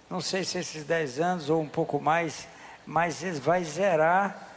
Não 0.09 0.21
sei 0.21 0.43
se 0.43 0.57
esses 0.57 0.83
10 0.83 1.19
anos 1.19 1.49
ou 1.49 1.61
um 1.61 1.67
pouco 1.67 1.99
mais, 1.99 2.47
mas 2.85 3.21
vai 3.39 3.63
zerar 3.63 4.49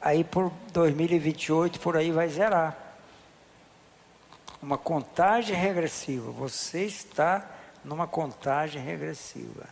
aí 0.00 0.24
por 0.24 0.50
2028, 0.72 1.80
por 1.80 1.96
aí 1.96 2.10
vai 2.10 2.28
zerar. 2.28 2.76
Uma 4.62 4.78
contagem 4.78 5.54
regressiva. 5.54 6.30
Você 6.32 6.84
está 6.84 7.48
numa 7.84 8.06
contagem 8.06 8.82
regressiva. 8.82 9.68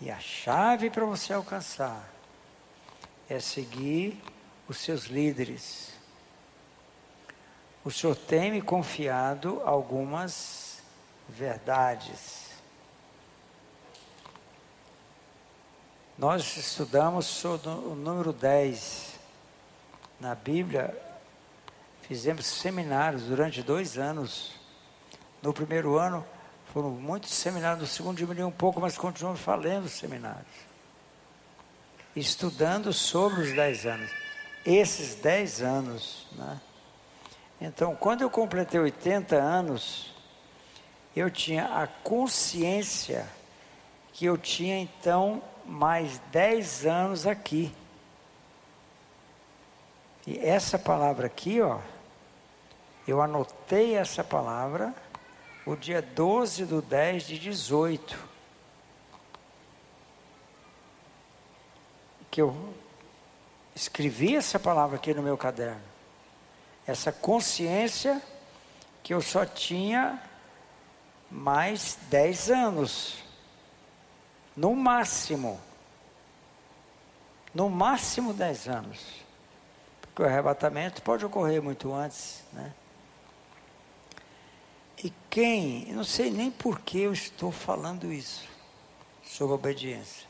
E 0.00 0.10
a 0.10 0.18
chave 0.18 0.90
para 0.90 1.04
você 1.04 1.32
alcançar 1.32 2.08
é 3.28 3.38
seguir 3.40 4.20
os 4.68 4.76
seus 4.76 5.04
líderes. 5.04 5.88
O 7.84 7.90
Senhor 7.90 8.14
tem 8.14 8.52
me 8.52 8.60
confiado 8.60 9.62
algumas 9.64 10.82
verdades. 11.28 12.48
Nós 16.18 16.56
estudamos 16.56 17.26
sobre 17.26 17.68
o 17.68 17.94
número 17.94 18.32
10 18.32 19.14
na 20.20 20.34
Bíblia, 20.34 20.94
fizemos 22.02 22.44
seminários 22.44 23.22
durante 23.22 23.62
dois 23.62 23.96
anos. 23.96 24.52
No 25.40 25.54
primeiro 25.54 25.96
ano 25.96 26.26
foram 26.72 26.90
muitos 26.90 27.30
seminários, 27.30 27.80
no 27.80 27.86
segundo 27.86 28.18
diminuiu 28.18 28.48
um 28.48 28.52
pouco, 28.52 28.80
mas 28.80 28.98
continuamos 28.98 29.40
falando 29.40 29.88
seminários. 29.88 30.68
Estudando 32.16 32.92
sobre 32.92 33.42
os 33.42 33.52
dez 33.52 33.86
anos. 33.86 34.27
Esses 34.70 35.14
dez 35.14 35.62
anos, 35.62 36.26
né? 36.32 36.60
Então, 37.58 37.96
quando 37.96 38.20
eu 38.20 38.28
completei 38.28 38.78
80 38.78 39.34
anos, 39.34 40.12
eu 41.16 41.30
tinha 41.30 41.82
a 41.82 41.86
consciência 41.86 43.26
que 44.12 44.26
eu 44.26 44.36
tinha 44.36 44.78
então 44.78 45.42
mais 45.64 46.18
10 46.30 46.84
anos 46.84 47.26
aqui. 47.26 47.74
E 50.26 50.38
essa 50.38 50.78
palavra 50.78 51.28
aqui, 51.28 51.62
ó, 51.62 51.78
eu 53.06 53.22
anotei 53.22 53.94
essa 53.94 54.22
palavra 54.22 54.94
o 55.64 55.76
dia 55.76 56.02
12 56.02 56.66
do 56.66 56.82
10 56.82 57.26
de 57.26 57.38
18. 57.38 58.18
Que 62.30 62.42
eu 62.42 62.74
escrevi 63.78 64.34
essa 64.34 64.58
palavra 64.58 64.96
aqui 64.96 65.14
no 65.14 65.22
meu 65.22 65.38
caderno. 65.38 65.80
Essa 66.86 67.12
consciência 67.12 68.20
que 69.02 69.14
eu 69.14 69.20
só 69.20 69.46
tinha 69.46 70.20
mais 71.30 71.96
10 72.10 72.50
anos. 72.50 73.18
No 74.56 74.74
máximo. 74.74 75.60
No 77.54 77.70
máximo 77.70 78.32
10 78.32 78.68
anos. 78.68 79.00
Porque 80.00 80.22
o 80.22 80.26
arrebatamento 80.26 81.00
pode 81.02 81.24
ocorrer 81.24 81.62
muito 81.62 81.94
antes, 81.94 82.42
né? 82.52 82.72
E 85.04 85.12
quem, 85.30 85.92
não 85.92 86.02
sei 86.02 86.30
nem 86.30 86.50
por 86.50 86.80
que 86.80 86.98
eu 86.98 87.12
estou 87.12 87.52
falando 87.52 88.12
isso, 88.12 88.48
sobre 89.22 89.54
obediência. 89.54 90.27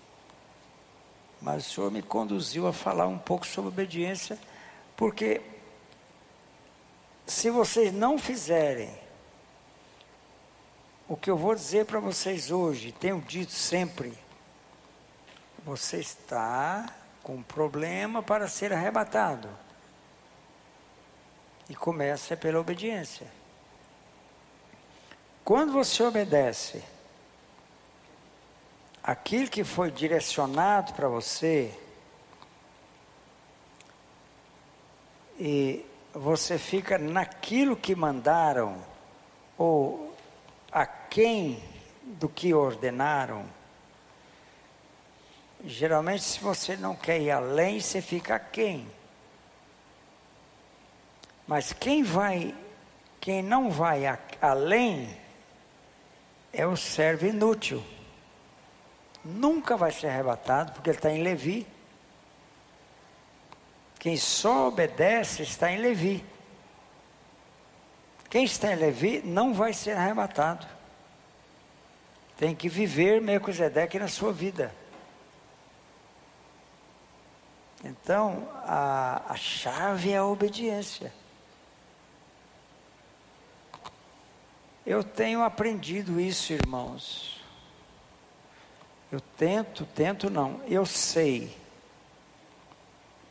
Mas 1.41 1.67
o 1.67 1.71
Senhor 1.71 1.91
me 1.91 2.03
conduziu 2.03 2.67
a 2.67 2.73
falar 2.73 3.07
um 3.07 3.19
pouco 3.19 3.47
sobre 3.47 3.69
obediência, 3.69 4.39
porque 4.97 5.41
se 7.27 7.51
vocês 7.51 7.93
não 7.93 8.19
fizerem 8.19 8.91
o 11.09 11.17
que 11.17 11.31
eu 11.31 11.37
vou 11.37 11.55
dizer 11.55 11.87
para 11.87 12.01
vocês 12.01 12.51
hoje, 12.51 12.93
tenho 12.93 13.21
dito 13.21 13.53
sempre, 13.53 14.13
você 15.65 15.99
está 15.99 16.95
com 17.23 17.37
um 17.37 17.43
problema 17.43 18.23
para 18.23 18.49
ser 18.49 18.73
arrebatado. 18.73 19.49
E 21.69 21.75
começa 21.75 22.35
pela 22.37 22.59
obediência. 22.59 23.27
Quando 25.45 25.73
você 25.73 26.03
obedece 26.03 26.83
aquilo 29.09 29.49
que 29.49 29.65
foi 29.65 29.91
direcionado 29.91 30.93
para 30.93 31.09
você, 31.09 31.73
e 35.41 35.83
você 36.13 36.59
fica 36.59 36.99
naquilo 36.99 37.75
que 37.75 37.95
mandaram, 37.95 38.85
ou 39.57 40.15
a 40.71 40.85
quem 40.85 41.65
do 42.03 42.29
que 42.29 42.53
ordenaram, 42.53 43.47
geralmente 45.65 46.25
se 46.25 46.39
você 46.41 46.77
não 46.77 46.95
quer 46.95 47.19
ir 47.19 47.31
além, 47.31 47.81
você 47.81 48.03
fica 48.03 48.35
a 48.35 48.39
quem. 48.39 48.87
Mas 51.47 51.73
quem 51.73 52.03
vai, 52.03 52.55
quem 53.19 53.43
não 53.43 53.71
vai 53.71 54.05
a, 54.05 54.19
além, 54.39 55.19
é 56.53 56.67
o 56.67 56.77
servo 56.77 57.25
inútil. 57.25 57.83
Nunca 59.25 59.77
vai 59.77 59.91
ser 59.93 60.09
arrebatado, 60.09 60.73
porque 60.73 60.91
ele 60.91 60.99
está 60.99 61.11
em 61.11 61.23
Levi. 61.23 61.67
Quem 63.99 64.17
só 64.17 64.69
obedece 64.69 65.43
está 65.43 65.71
em 65.71 65.79
Levi. 65.79 66.25
Quem 68.31 68.45
está 68.45 68.73
em 68.73 68.77
Levi 68.77 69.23
não 69.25 69.53
vai 69.53 69.73
ser 69.73 69.97
arrebatado. 69.97 70.67
Tem 72.37 72.55
que 72.55 72.69
viver 72.69 73.21
Melquisedeque 73.21 73.99
na 73.99 74.07
sua 74.07 74.33
vida. 74.33 74.73
Então, 77.85 78.49
a, 78.65 79.23
a 79.29 79.37
chave 79.37 80.13
é 80.13 80.19
a 80.19 80.25
obediência. 80.25 81.13
Eu 84.85 85.05
tenho 85.05 85.43
aprendido 85.43 86.21
isso, 86.21 86.53
irmãos. 86.53 87.38
Eu 89.11 89.21
tento, 89.21 89.87
tento 89.87 90.29
não, 90.29 90.61
eu 90.67 90.85
sei 90.85 91.57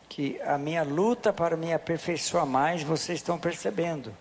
que 0.09 0.41
a 0.41 0.57
minha 0.57 0.81
luta 0.81 1.31
para 1.31 1.55
me 1.55 1.71
aperfeiçoar 1.71 2.45
mais, 2.45 2.81
vocês 2.81 3.19
estão 3.19 3.37
percebendo. 3.37 4.11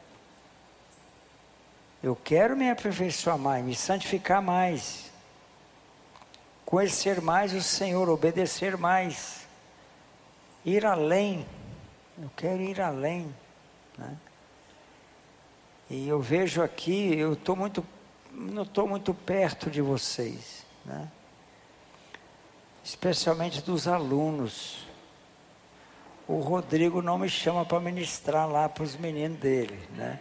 Eu 2.02 2.14
quero 2.14 2.54
me 2.54 2.70
aperfeiçoar 2.70 3.38
mais, 3.38 3.64
me 3.64 3.74
santificar 3.74 4.42
mais, 4.42 5.10
conhecer 6.66 7.22
mais 7.22 7.54
o 7.54 7.62
Senhor, 7.62 8.10
obedecer 8.10 8.76
mais, 8.76 9.46
ir 10.62 10.84
além. 10.84 11.46
Eu 12.18 12.30
quero 12.36 12.60
ir 12.60 12.78
além. 12.78 13.34
Né? 13.96 14.14
E 15.88 16.06
eu 16.06 16.20
vejo 16.20 16.62
aqui, 16.62 17.16
eu 17.16 17.32
estou 17.32 17.56
muito, 17.56 17.82
não 18.30 18.64
estou 18.64 18.86
muito 18.86 19.14
perto 19.14 19.70
de 19.70 19.80
vocês, 19.80 20.66
né? 20.84 21.10
Especialmente 22.86 23.60
dos 23.62 23.88
alunos. 23.88 24.86
O 26.28 26.38
Rodrigo 26.38 27.02
não 27.02 27.18
me 27.18 27.28
chama 27.28 27.64
para 27.64 27.80
ministrar 27.80 28.48
lá 28.48 28.68
para 28.68 28.84
os 28.84 28.94
meninos 28.94 29.40
dele, 29.40 29.76
né? 29.96 30.20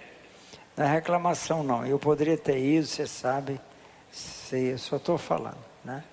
Não 0.75 0.83
é 0.83 0.91
reclamação 0.91 1.63
não, 1.63 1.85
eu 1.85 1.99
poderia 1.99 2.35
ter 2.35 2.57
ido, 2.57 2.87
você 2.87 3.05
sabe, 3.05 3.61
sei, 4.11 4.73
eu 4.73 4.79
só 4.79 4.95
estou 4.95 5.15
falando, 5.15 5.63
né? 5.83 6.03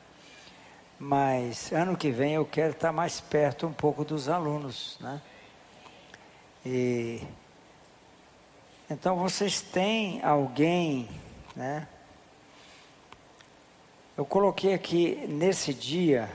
Mas 0.99 1.73
ano 1.73 1.97
que 1.97 2.11
vem 2.11 2.35
eu 2.35 2.45
quero 2.45 2.73
estar 2.73 2.93
mais 2.93 3.19
perto 3.19 3.67
um 3.67 3.73
pouco 3.73 4.05
dos 4.05 4.29
alunos, 4.29 4.99
né? 5.01 5.23
E 6.67 7.23
então 8.91 9.17
vocês 9.17 9.63
têm 9.63 10.23
alguém, 10.23 11.09
né? 11.57 11.89
Eu 14.15 14.27
coloquei 14.27 14.75
aqui 14.75 15.27
nesse 15.27 15.73
dia, 15.73 16.31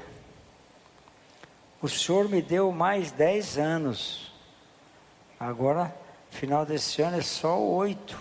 o 1.82 1.88
Senhor 1.88 2.28
me 2.28 2.42
deu 2.42 2.72
mais 2.72 3.12
10 3.12 3.58
anos. 3.58 4.32
Agora, 5.40 5.96
final 6.32 6.66
desse 6.66 7.02
ano 7.02 7.18
é 7.18 7.22
só 7.22 7.60
oito. 7.60 8.20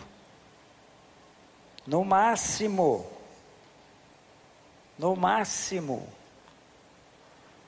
No 1.87 2.05
máximo. 2.05 3.07
No 4.99 5.17
máximo. 5.17 6.07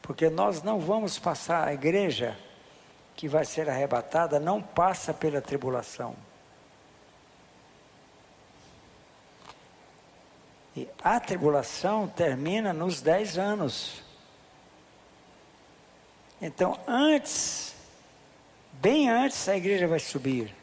Porque 0.03 0.29
nós 0.29 0.63
não 0.63 0.81
vamos 0.81 1.19
passar, 1.19 1.69
a 1.69 1.75
igreja 1.75 2.39
que 3.15 3.29
vai 3.29 3.45
ser 3.45 3.69
arrebatada 3.69 4.39
não 4.39 4.63
passa 4.63 5.13
pela 5.13 5.41
tribulação. 5.41 6.15
E 10.77 10.89
a 11.03 11.19
tribulação 11.19 12.07
termina 12.07 12.73
nos 12.73 13.01
dez 13.01 13.37
anos. 13.37 14.08
Então, 16.41 16.79
antes, 16.87 17.75
bem 18.73 19.11
antes, 19.11 19.49
a 19.49 19.57
igreja 19.57 19.89
vai 19.89 19.99
subir. 19.99 20.55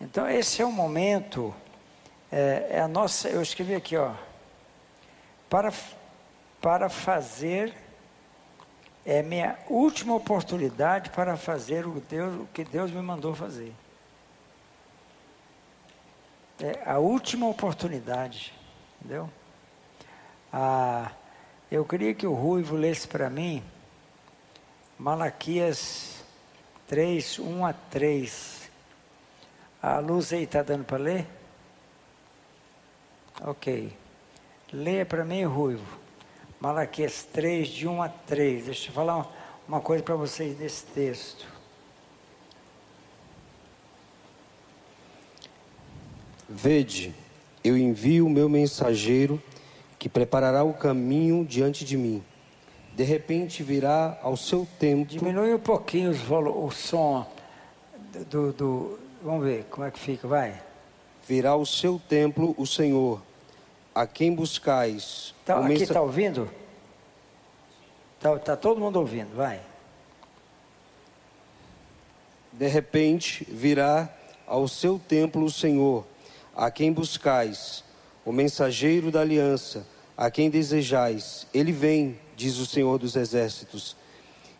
Então, 0.00 0.28
esse 0.28 0.62
é 0.62 0.64
o 0.64 0.72
momento, 0.72 1.54
é, 2.32 2.68
é 2.70 2.80
a 2.80 2.88
nossa, 2.88 3.28
eu 3.28 3.42
escrevi 3.42 3.74
aqui, 3.74 3.96
ó, 3.96 4.14
para 5.48 5.70
para 6.60 6.88
fazer, 6.90 7.74
é 9.04 9.22
minha 9.22 9.58
última 9.68 10.14
oportunidade 10.14 11.10
para 11.10 11.36
fazer 11.36 11.86
o, 11.86 12.00
Deus, 12.00 12.42
o 12.42 12.46
que 12.52 12.64
Deus 12.64 12.90
me 12.90 13.00
mandou 13.00 13.34
fazer. 13.34 13.72
É 16.60 16.82
a 16.84 16.98
última 16.98 17.48
oportunidade, 17.48 18.52
entendeu? 18.98 19.30
Ah, 20.52 21.12
eu 21.70 21.84
queria 21.84 22.14
que 22.14 22.26
o 22.26 22.34
Ruivo 22.34 22.76
lesse 22.76 23.06
para 23.06 23.30
mim 23.30 23.62
Malaquias 25.00 26.22
3, 26.86 27.38
1 27.38 27.64
a 27.64 27.72
3. 27.72 28.70
A 29.80 29.98
luz 29.98 30.30
aí 30.30 30.42
está 30.42 30.62
dando 30.62 30.84
para 30.84 30.98
ler? 30.98 31.26
Ok. 33.40 33.96
Leia 34.70 35.06
para 35.06 35.24
mim, 35.24 35.44
Ruivo. 35.44 35.98
Malaquias 36.60 37.22
3, 37.32 37.66
de 37.66 37.88
1 37.88 38.02
a 38.02 38.10
3. 38.10 38.66
Deixa 38.66 38.90
eu 38.90 38.92
falar 38.92 39.26
uma 39.66 39.80
coisa 39.80 40.02
para 40.02 40.16
vocês 40.16 40.54
desse 40.54 40.84
texto. 40.84 41.46
Vede, 46.46 47.14
eu 47.64 47.78
envio 47.78 48.26
o 48.26 48.30
meu 48.30 48.50
mensageiro 48.50 49.42
que 50.00 50.08
preparará 50.08 50.64
o 50.64 50.72
caminho 50.72 51.44
diante 51.44 51.84
de 51.84 51.94
mim. 51.94 52.24
De 52.96 53.04
repente 53.04 53.62
virá 53.62 54.18
ao 54.22 54.34
seu 54.34 54.66
tempo. 54.78 55.04
Diminui 55.04 55.54
um 55.54 55.58
pouquinho 55.58 56.10
o 56.10 56.70
som 56.70 57.30
do, 58.30 58.50
do. 58.54 58.98
Vamos 59.22 59.44
ver 59.44 59.66
como 59.70 59.86
é 59.86 59.90
que 59.90 59.98
fica, 59.98 60.26
vai. 60.26 60.58
Virá 61.28 61.50
ao 61.50 61.66
seu 61.66 62.00
templo 62.08 62.54
o 62.56 62.66
Senhor 62.66 63.22
a 63.94 64.06
quem 64.06 64.34
buscais. 64.34 65.34
Tá, 65.44 65.58
aqui 65.58 65.74
está 65.74 65.94
mensa... 65.94 66.00
ouvindo? 66.00 66.50
Está 68.16 68.38
tá 68.38 68.56
todo 68.56 68.80
mundo 68.80 68.98
ouvindo, 68.98 69.36
vai. 69.36 69.60
De 72.50 72.68
repente 72.68 73.46
virá 73.50 74.08
ao 74.46 74.66
seu 74.66 74.98
templo 74.98 75.44
o 75.44 75.50
Senhor, 75.50 76.06
a 76.56 76.70
quem 76.70 76.90
buscais, 76.90 77.84
o 78.24 78.32
mensageiro 78.32 79.10
da 79.10 79.20
aliança, 79.20 79.86
a 80.16 80.30
quem 80.30 80.50
desejais. 80.50 81.46
Ele 81.52 81.72
vem, 81.72 82.18
diz 82.36 82.58
o 82.58 82.66
Senhor 82.66 82.98
dos 82.98 83.16
Exércitos. 83.16 83.96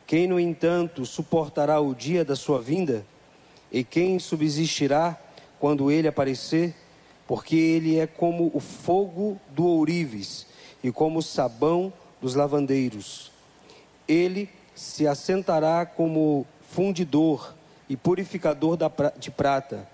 Quem, 0.06 0.26
no 0.26 0.40
entanto, 0.40 1.04
suportará 1.06 1.80
o 1.80 1.94
dia 1.94 2.24
da 2.24 2.34
sua 2.34 2.60
vinda? 2.60 3.04
E 3.70 3.84
quem 3.84 4.18
subsistirá 4.18 5.18
quando 5.58 5.90
ele 5.90 6.08
aparecer? 6.08 6.74
porque 7.30 7.54
ele 7.54 7.96
é 7.96 8.08
como 8.08 8.50
o 8.52 8.58
fogo 8.58 9.40
do 9.50 9.64
ourives 9.64 10.48
e 10.82 10.90
como 10.90 11.20
o 11.20 11.22
sabão 11.22 11.92
dos 12.20 12.34
lavandeiros. 12.34 13.30
Ele 14.08 14.48
se 14.74 15.06
assentará 15.06 15.86
como 15.86 16.44
fundidor 16.60 17.54
e 17.88 17.96
purificador 17.96 18.76
de 19.16 19.30
prata. 19.30 19.88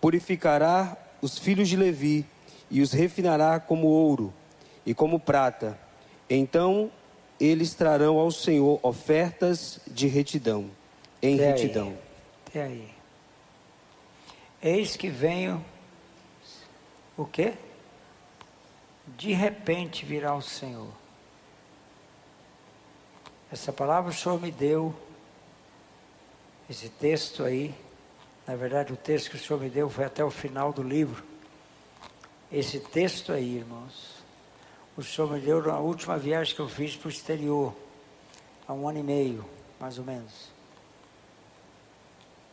Purificará 0.00 0.96
os 1.22 1.38
filhos 1.38 1.68
de 1.68 1.76
Levi 1.76 2.26
e 2.72 2.80
os 2.80 2.90
refinará 2.90 3.60
como 3.60 3.86
ouro 3.86 4.32
e 4.84 4.94
como 4.94 5.20
prata. 5.20 5.78
Então 6.28 6.90
eles 7.38 7.74
trarão 7.74 8.18
ao 8.18 8.30
Senhor 8.30 8.80
ofertas 8.82 9.78
de 9.86 10.06
retidão, 10.06 10.70
em 11.20 11.34
Até 11.34 11.52
retidão. 11.52 11.88
Aí. 11.88 11.98
Até 12.46 12.62
aí. 12.62 12.88
Eis 14.62 14.96
que 14.96 15.10
venho 15.10 15.62
o 17.14 17.26
quê? 17.26 17.52
De 19.18 19.34
repente 19.34 20.06
virá 20.06 20.34
o 20.34 20.40
Senhor. 20.40 20.88
Essa 23.52 23.70
palavra 23.70 24.10
o 24.10 24.14
Senhor 24.14 24.40
me 24.40 24.50
deu, 24.50 24.94
esse 26.70 26.88
texto 26.88 27.44
aí, 27.44 27.74
na 28.46 28.56
verdade 28.56 28.94
o 28.94 28.96
texto 28.96 29.28
que 29.28 29.36
o 29.36 29.38
Senhor 29.38 29.60
me 29.60 29.68
deu 29.68 29.90
foi 29.90 30.06
até 30.06 30.24
o 30.24 30.30
final 30.30 30.72
do 30.72 30.82
livro. 30.82 31.31
Esse 32.52 32.78
texto 32.78 33.32
aí, 33.32 33.56
irmãos, 33.56 34.22
o 34.94 35.02
Senhor 35.02 35.32
me 35.32 35.40
deu 35.40 35.62
na 35.62 35.78
última 35.78 36.18
viagem 36.18 36.54
que 36.54 36.60
eu 36.60 36.68
fiz 36.68 36.94
para 36.94 37.08
o 37.08 37.10
exterior, 37.10 37.74
há 38.68 38.74
um 38.74 38.86
ano 38.86 38.98
e 38.98 39.02
meio, 39.02 39.42
mais 39.80 39.98
ou 39.98 40.04
menos. 40.04 40.50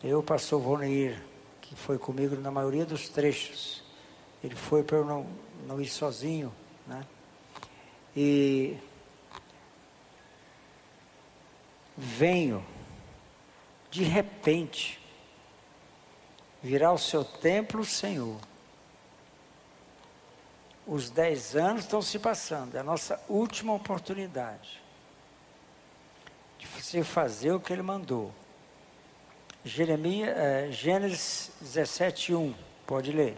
Eu, 0.02 0.24
pastor 0.24 0.62
Vonir, 0.62 1.22
que 1.60 1.76
foi 1.76 1.98
comigo 1.98 2.38
na 2.38 2.50
maioria 2.50 2.86
dos 2.86 3.10
trechos. 3.10 3.84
Ele 4.42 4.56
foi 4.56 4.84
para 4.84 5.00
eu 5.00 5.06
não, 5.06 5.28
não 5.68 5.82
ir 5.82 5.90
sozinho, 5.90 6.56
né? 6.88 7.06
E 8.16 8.78
venho 11.98 12.66
de 13.92 14.04
repente 14.04 14.98
virá 16.64 16.94
o 16.94 16.98
seu 16.98 17.26
templo, 17.26 17.84
Senhor. 17.84 18.40
Os 20.91 21.12
dez 21.12 21.56
anos 21.56 21.84
estão 21.84 22.02
se 22.02 22.17
passando, 22.17 22.75
é 22.75 22.80
a 22.80 22.84
nossa 22.84 23.23
última 23.30 23.75
oportunidade 23.75 24.82
de 26.58 26.65
você 26.65 27.04
fazer 27.04 27.52
o 27.52 27.60
que 27.60 27.71
ele 27.71 27.84
mandou. 27.84 28.34
Jeremias, 29.63 30.36
é, 30.36 30.71
Gênesis 30.71 31.52
17, 31.62 32.34
1, 32.34 32.56
pode 32.88 33.12
ler. 33.12 33.38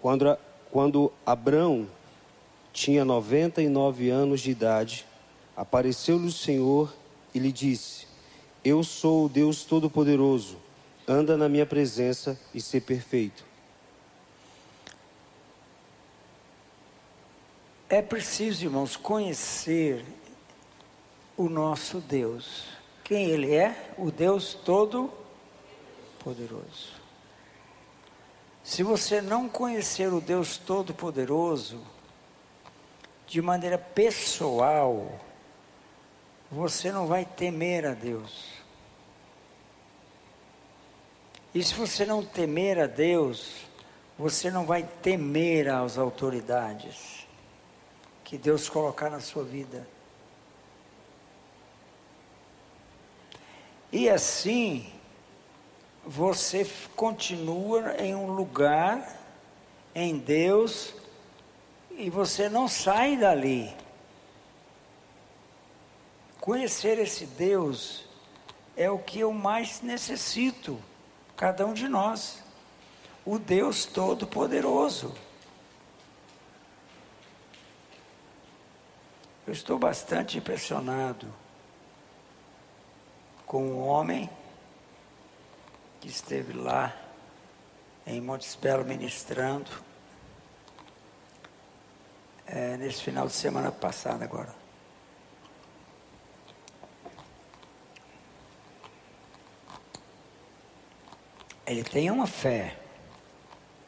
Quando, 0.00 0.38
quando 0.70 1.12
Abrão 1.26 1.86
tinha 2.72 3.04
99 3.04 4.08
anos 4.08 4.40
de 4.40 4.50
idade, 4.50 5.11
apareceu-lhe 5.56 6.26
o 6.26 6.32
Senhor 6.32 6.92
e 7.34 7.38
lhe 7.38 7.52
disse: 7.52 8.06
Eu 8.64 8.82
sou 8.82 9.26
o 9.26 9.28
Deus 9.28 9.64
Todo-Poderoso, 9.64 10.56
anda 11.06 11.36
na 11.36 11.48
minha 11.48 11.66
presença 11.66 12.40
e 12.54 12.60
ser 12.60 12.80
perfeito. 12.82 13.44
É 17.88 18.00
preciso, 18.00 18.64
irmãos, 18.64 18.96
conhecer 18.96 20.04
o 21.36 21.48
nosso 21.48 22.00
Deus. 22.00 22.64
Quem 23.04 23.26
Ele 23.26 23.54
é? 23.54 23.92
O 23.98 24.10
Deus 24.10 24.54
Todo-Poderoso. 24.54 27.02
Se 28.64 28.82
você 28.82 29.20
não 29.20 29.48
conhecer 29.48 30.12
o 30.12 30.20
Deus 30.20 30.56
Todo-Poderoso, 30.56 31.80
de 33.26 33.42
maneira 33.42 33.76
pessoal, 33.76 35.20
você 36.52 36.92
não 36.92 37.06
vai 37.06 37.24
temer 37.24 37.86
a 37.86 37.94
Deus. 37.94 38.52
E 41.54 41.64
se 41.64 41.72
você 41.72 42.04
não 42.04 42.22
temer 42.22 42.78
a 42.78 42.86
Deus, 42.86 43.64
você 44.18 44.50
não 44.50 44.66
vai 44.66 44.82
temer 44.82 45.68
às 45.68 45.96
autoridades 45.96 47.26
que 48.22 48.36
Deus 48.36 48.68
colocar 48.68 49.08
na 49.08 49.20
sua 49.20 49.42
vida. 49.42 49.88
E 53.90 54.10
assim, 54.10 54.92
você 56.04 56.66
continua 56.94 57.96
em 57.98 58.14
um 58.14 58.26
lugar, 58.26 59.18
em 59.94 60.18
Deus, 60.18 60.94
e 61.90 62.10
você 62.10 62.48
não 62.50 62.68
sai 62.68 63.16
dali. 63.16 63.74
Conhecer 66.42 66.98
esse 66.98 67.24
Deus 67.24 68.04
é 68.76 68.90
o 68.90 68.98
que 68.98 69.20
eu 69.20 69.32
mais 69.32 69.80
necessito, 69.80 70.76
cada 71.36 71.64
um 71.64 71.72
de 71.72 71.86
nós. 71.86 72.42
O 73.24 73.38
Deus 73.38 73.86
Todo-Poderoso. 73.86 75.14
Eu 79.46 79.52
estou 79.52 79.78
bastante 79.78 80.36
impressionado 80.36 81.32
com 83.46 83.62
um 83.64 83.86
homem 83.86 84.28
que 86.00 86.08
esteve 86.08 86.54
lá 86.54 86.92
em 88.04 88.20
Montespelo 88.20 88.84
ministrando 88.84 89.70
é, 92.44 92.76
nesse 92.78 93.00
final 93.00 93.28
de 93.28 93.32
semana 93.32 93.70
passado 93.70 94.24
agora. 94.24 94.61
Ele 101.72 101.82
tem 101.82 102.10
uma 102.10 102.26
fé. 102.26 102.76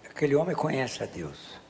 Aquele 0.09 0.35
homem 0.35 0.57
conhece 0.57 1.03
a 1.03 1.07
Deus. 1.07 1.61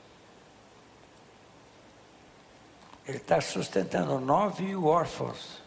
Ele 3.05 3.17
está 3.17 3.41
sustentando 3.41 4.17
nove 4.17 4.73
órfãos 4.77 5.61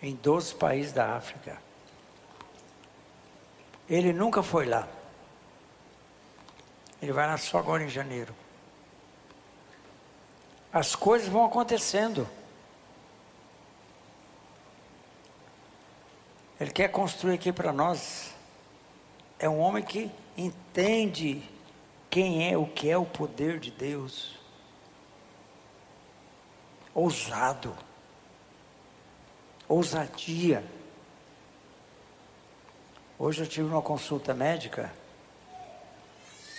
em 0.00 0.14
12 0.14 0.54
países 0.54 0.92
da 0.92 1.16
África. 1.16 1.60
Ele 3.90 4.10
nunca 4.10 4.42
foi 4.42 4.64
lá. 4.64 4.88
Ele 7.02 7.12
vai 7.12 7.26
lá 7.26 7.36
só 7.36 7.58
agora 7.58 7.84
em 7.84 7.90
janeiro. 7.90 8.34
As 10.72 10.96
coisas 10.96 11.28
vão 11.28 11.44
acontecendo. 11.44 12.26
Ele 16.58 16.70
quer 16.70 16.88
construir 16.88 17.34
aqui 17.34 17.52
para 17.52 17.70
nós. 17.70 18.31
É 19.42 19.48
um 19.48 19.58
homem 19.58 19.82
que 19.82 20.08
entende 20.36 21.42
quem 22.08 22.48
é, 22.48 22.56
o 22.56 22.64
que 22.64 22.88
é 22.88 22.96
o 22.96 23.04
poder 23.04 23.58
de 23.58 23.72
Deus. 23.72 24.38
Ousado. 26.94 27.76
Ousadia. 29.68 30.64
Hoje 33.18 33.42
eu 33.42 33.46
tive 33.48 33.66
uma 33.66 33.82
consulta 33.82 34.32
médica 34.32 34.92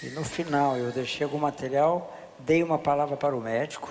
e 0.02 0.08
no 0.08 0.26
final 0.26 0.76
eu 0.76 0.92
deixei 0.92 1.24
algum 1.24 1.40
material, 1.40 2.14
dei 2.40 2.62
uma 2.62 2.78
palavra 2.78 3.16
para 3.16 3.34
o 3.34 3.40
médico. 3.40 3.90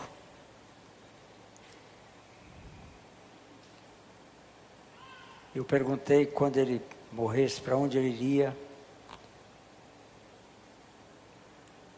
Eu 5.54 5.64
perguntei 5.64 6.26
quando 6.26 6.58
ele 6.58 6.82
morresse, 7.10 7.58
para 7.58 7.74
onde 7.74 7.96
ele 7.96 8.08
iria. 8.08 8.54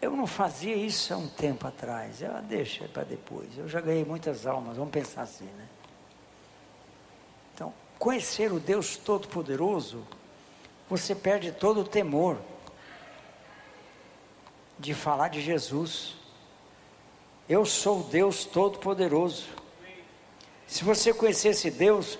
Eu 0.04 0.14
não 0.14 0.26
fazia 0.26 0.76
isso 0.76 1.14
há 1.14 1.16
um 1.16 1.26
tempo 1.26 1.66
atrás. 1.66 2.20
Eu, 2.20 2.30
deixa 2.42 2.86
para 2.88 3.04
depois. 3.04 3.56
Eu 3.56 3.66
já 3.66 3.80
ganhei 3.80 4.04
muitas 4.04 4.46
almas, 4.46 4.76
vamos 4.76 4.92
pensar 4.92 5.22
assim, 5.22 5.46
né? 5.46 5.66
Então, 7.54 7.72
conhecer 7.98 8.52
o 8.52 8.60
Deus 8.60 8.98
Todo-Poderoso, 8.98 10.06
você 10.90 11.14
perde 11.14 11.52
todo 11.52 11.80
o 11.80 11.84
temor 11.84 12.38
de 14.78 14.92
falar 14.92 15.28
de 15.28 15.40
Jesus. 15.40 16.16
Eu 17.48 17.64
sou 17.64 18.00
o 18.00 18.04
Deus 18.04 18.44
Todo-Poderoso. 18.44 19.46
Se 20.66 20.84
você 20.84 21.14
conhecer 21.14 21.48
esse 21.48 21.70
Deus, 21.70 22.18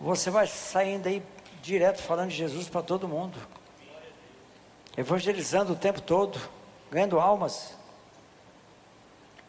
você 0.00 0.30
vai 0.30 0.46
saindo 0.46 1.06
aí 1.06 1.22
direto 1.60 2.00
falando 2.00 2.30
de 2.30 2.36
Jesus 2.36 2.66
para 2.66 2.80
todo 2.80 3.06
mundo, 3.06 3.36
evangelizando 4.96 5.74
o 5.74 5.76
tempo 5.76 6.00
todo, 6.00 6.55
ganhando 6.90 7.18
almas. 7.18 7.74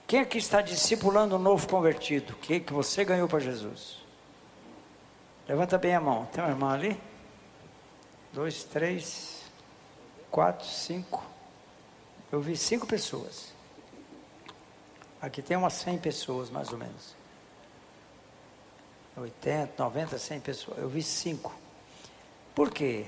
Quem 0.08 0.21
aqui 0.21 0.38
está 0.38 0.62
discipulando 0.62 1.36
um 1.36 1.39
novo 1.39 1.67
convertido? 1.67 2.34
Que 2.36 2.60
que 2.60 2.73
você 2.73 3.04
ganhou 3.04 3.28
para 3.28 3.39
Jesus? 3.39 3.97
Levanta 5.47 5.78
bem 5.78 5.95
a 5.95 6.02
mão. 6.02 6.26
Tem 6.28 6.43
uma 6.43 6.50
irmã 6.50 6.73
ali? 6.73 7.00
Dois, 8.32 8.63
três, 8.63 9.43
quatro, 10.32 10.65
cinco. 10.65 11.23
Eu 12.32 12.41
vi 12.41 12.56
cinco 12.56 12.86
pessoas. 12.86 13.54
Aqui 15.21 15.41
tem 15.41 15.58
umas 15.58 15.73
100 15.73 15.97
pessoas, 15.97 16.50
mais 16.50 16.71
ou 16.71 16.78
menos. 16.78 17.15
80, 19.15 19.84
90, 19.84 20.17
100 20.17 20.39
pessoas. 20.41 20.78
Eu 20.78 20.88
vi 20.88 21.02
cinco. 21.02 21.54
Por 22.54 22.69
quê? 22.69 23.08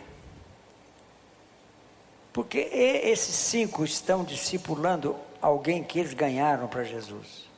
Porque 2.40 2.70
esses 3.04 3.36
cinco 3.36 3.84
estão 3.84 4.24
discipulando 4.24 5.14
alguém 5.42 5.84
que 5.84 6.00
eles 6.00 6.14
ganharam 6.14 6.70
para 6.70 6.86
Jesus. 6.86 7.50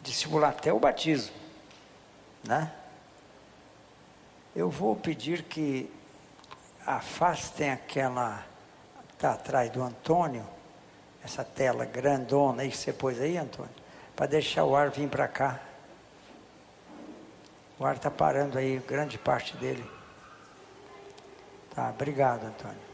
Discipular 0.00 0.48
até 0.48 0.72
o 0.72 0.80
batismo. 0.80 1.36
Né? 2.42 2.72
Eu 4.56 4.70
vou 4.70 4.96
pedir 4.96 5.42
que 5.42 5.92
afastem 6.86 7.70
aquela. 7.70 8.46
Está 9.12 9.32
atrás 9.32 9.70
do 9.70 9.82
Antônio 9.82 10.46
essa 11.22 11.44
tela 11.44 11.84
grandona 11.84 12.62
aí 12.62 12.70
que 12.70 12.78
você 12.78 12.94
pôs 12.94 13.20
aí, 13.20 13.36
Antônio, 13.36 13.74
para 14.16 14.24
deixar 14.24 14.64
o 14.64 14.74
ar 14.74 14.88
vir 14.88 15.10
para 15.10 15.28
cá. 15.28 15.60
O 17.78 17.84
ar 17.84 17.96
está 17.96 18.10
parando 18.10 18.56
aí, 18.56 18.78
grande 18.78 19.18
parte 19.18 19.54
dele. 19.58 19.84
Tá, 21.74 21.90
obrigado, 21.90 22.46
Antônio. 22.46 22.87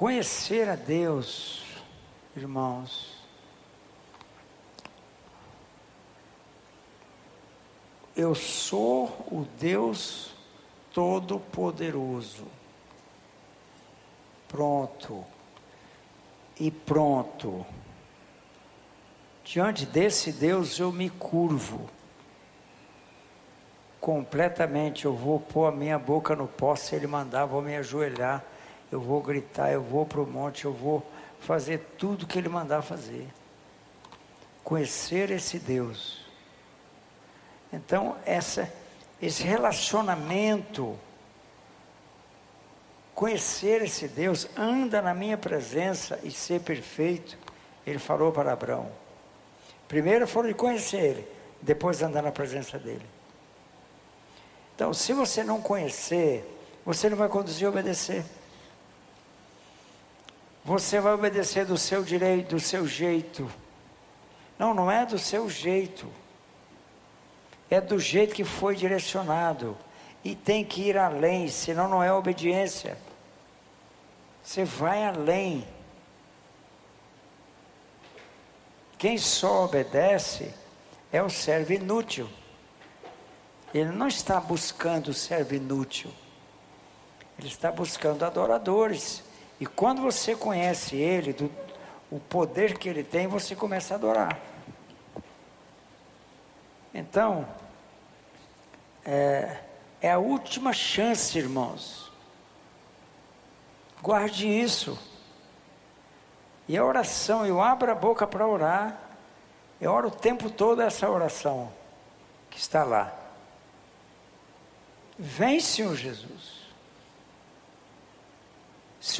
Conhecer 0.00 0.66
a 0.66 0.76
Deus, 0.76 1.62
irmãos, 2.34 3.20
Eu 8.16 8.34
sou 8.34 9.08
o 9.30 9.46
Deus 9.58 10.32
Todo-Poderoso. 10.94 12.46
Pronto. 14.48 15.22
E 16.58 16.70
pronto. 16.70 17.66
Diante 19.44 19.84
desse 19.84 20.32
Deus 20.32 20.78
eu 20.78 20.90
me 20.90 21.10
curvo. 21.10 21.90
Completamente. 24.00 25.04
Eu 25.04 25.14
vou 25.14 25.38
pôr 25.38 25.66
a 25.66 25.72
minha 25.72 25.98
boca 25.98 26.34
no 26.34 26.48
pó 26.48 26.74
se 26.74 26.96
Ele 26.96 27.06
mandar, 27.06 27.44
vou 27.44 27.60
me 27.60 27.76
ajoelhar. 27.76 28.42
Eu 28.90 29.00
vou 29.00 29.20
gritar, 29.22 29.72
eu 29.72 29.82
vou 29.82 30.04
para 30.04 30.20
o 30.20 30.26
monte, 30.26 30.64
eu 30.64 30.72
vou 30.72 31.06
fazer 31.40 31.78
tudo 31.96 32.26
que 32.26 32.38
Ele 32.38 32.48
mandar 32.48 32.82
fazer. 32.82 33.28
Conhecer 34.64 35.30
esse 35.30 35.58
Deus 35.58 36.20
então, 37.72 38.16
essa, 38.24 38.70
esse 39.22 39.42
relacionamento, 39.44 40.98
conhecer 43.14 43.82
esse 43.82 44.08
Deus, 44.08 44.48
anda 44.56 45.00
na 45.00 45.14
minha 45.14 45.38
presença 45.38 46.18
e 46.22 46.30
ser 46.30 46.60
perfeito, 46.60 47.38
ele 47.86 47.98
falou 47.98 48.32
para 48.32 48.52
Abraão. 48.52 48.90
Primeiro 49.86 50.26
falou 50.26 50.48
de 50.48 50.54
conhecer 50.54 50.98
ele, 50.98 51.28
depois 51.62 52.02
andar 52.02 52.22
na 52.22 52.32
presença 52.32 52.78
dele. 52.78 53.06
Então, 54.74 54.92
se 54.92 55.12
você 55.12 55.44
não 55.44 55.60
conhecer, 55.60 56.44
você 56.84 57.08
não 57.08 57.16
vai 57.16 57.28
conduzir 57.28 57.66
a 57.66 57.70
obedecer. 57.70 58.24
Você 60.64 61.00
vai 61.00 61.14
obedecer 61.14 61.64
do 61.64 61.76
seu 61.76 62.02
direito, 62.02 62.50
do 62.50 62.60
seu 62.60 62.86
jeito. 62.86 63.50
Não, 64.58 64.74
não 64.74 64.90
é 64.90 65.06
do 65.06 65.18
seu 65.18 65.48
jeito 65.48 66.10
é 67.70 67.80
do 67.80 67.98
jeito 67.98 68.34
que 68.34 68.44
foi 68.44 68.74
direcionado. 68.74 69.78
E 70.22 70.34
tem 70.34 70.64
que 70.64 70.82
ir 70.82 70.98
além, 70.98 71.48
senão 71.48 71.88
não 71.88 72.02
é 72.02 72.12
obediência. 72.12 72.98
Você 74.42 74.64
vai 74.64 75.04
além. 75.04 75.66
Quem 78.98 79.16
só 79.16 79.64
obedece 79.64 80.52
é 81.10 81.22
o 81.22 81.30
servo 81.30 81.72
inútil. 81.72 82.28
Ele 83.72 83.90
não 83.92 84.08
está 84.08 84.38
buscando 84.40 85.08
o 85.08 85.14
servo 85.14 85.54
inútil. 85.54 86.10
Ele 87.38 87.48
está 87.48 87.70
buscando 87.70 88.24
adoradores. 88.24 89.22
E 89.60 89.66
quando 89.66 90.00
você 90.00 90.34
conhece 90.34 90.96
ele, 90.96 91.34
do, 91.34 91.52
o 92.10 92.18
poder 92.18 92.78
que 92.78 92.88
ele 92.88 93.04
tem, 93.04 93.26
você 93.26 93.54
começa 93.54 93.94
a 93.94 93.96
adorar. 93.96 94.38
Então, 96.94 97.46
é, 99.04 99.58
é 100.00 100.10
a 100.10 100.18
última 100.18 100.72
chance, 100.72 101.38
irmãos. 101.38 102.10
Guarde 104.02 104.48
isso. 104.48 104.98
E 106.66 106.76
a 106.78 106.84
oração, 106.84 107.44
eu 107.44 107.60
abro 107.60 107.92
a 107.92 107.94
boca 107.94 108.26
para 108.26 108.46
orar, 108.46 108.98
eu 109.80 109.92
oro 109.92 110.08
o 110.08 110.10
tempo 110.10 110.48
todo 110.48 110.80
essa 110.80 111.08
oração 111.10 111.70
que 112.48 112.58
está 112.58 112.82
lá. 112.82 113.14
Vem, 115.18 115.60
Senhor 115.60 115.94
Jesus. 115.94 116.60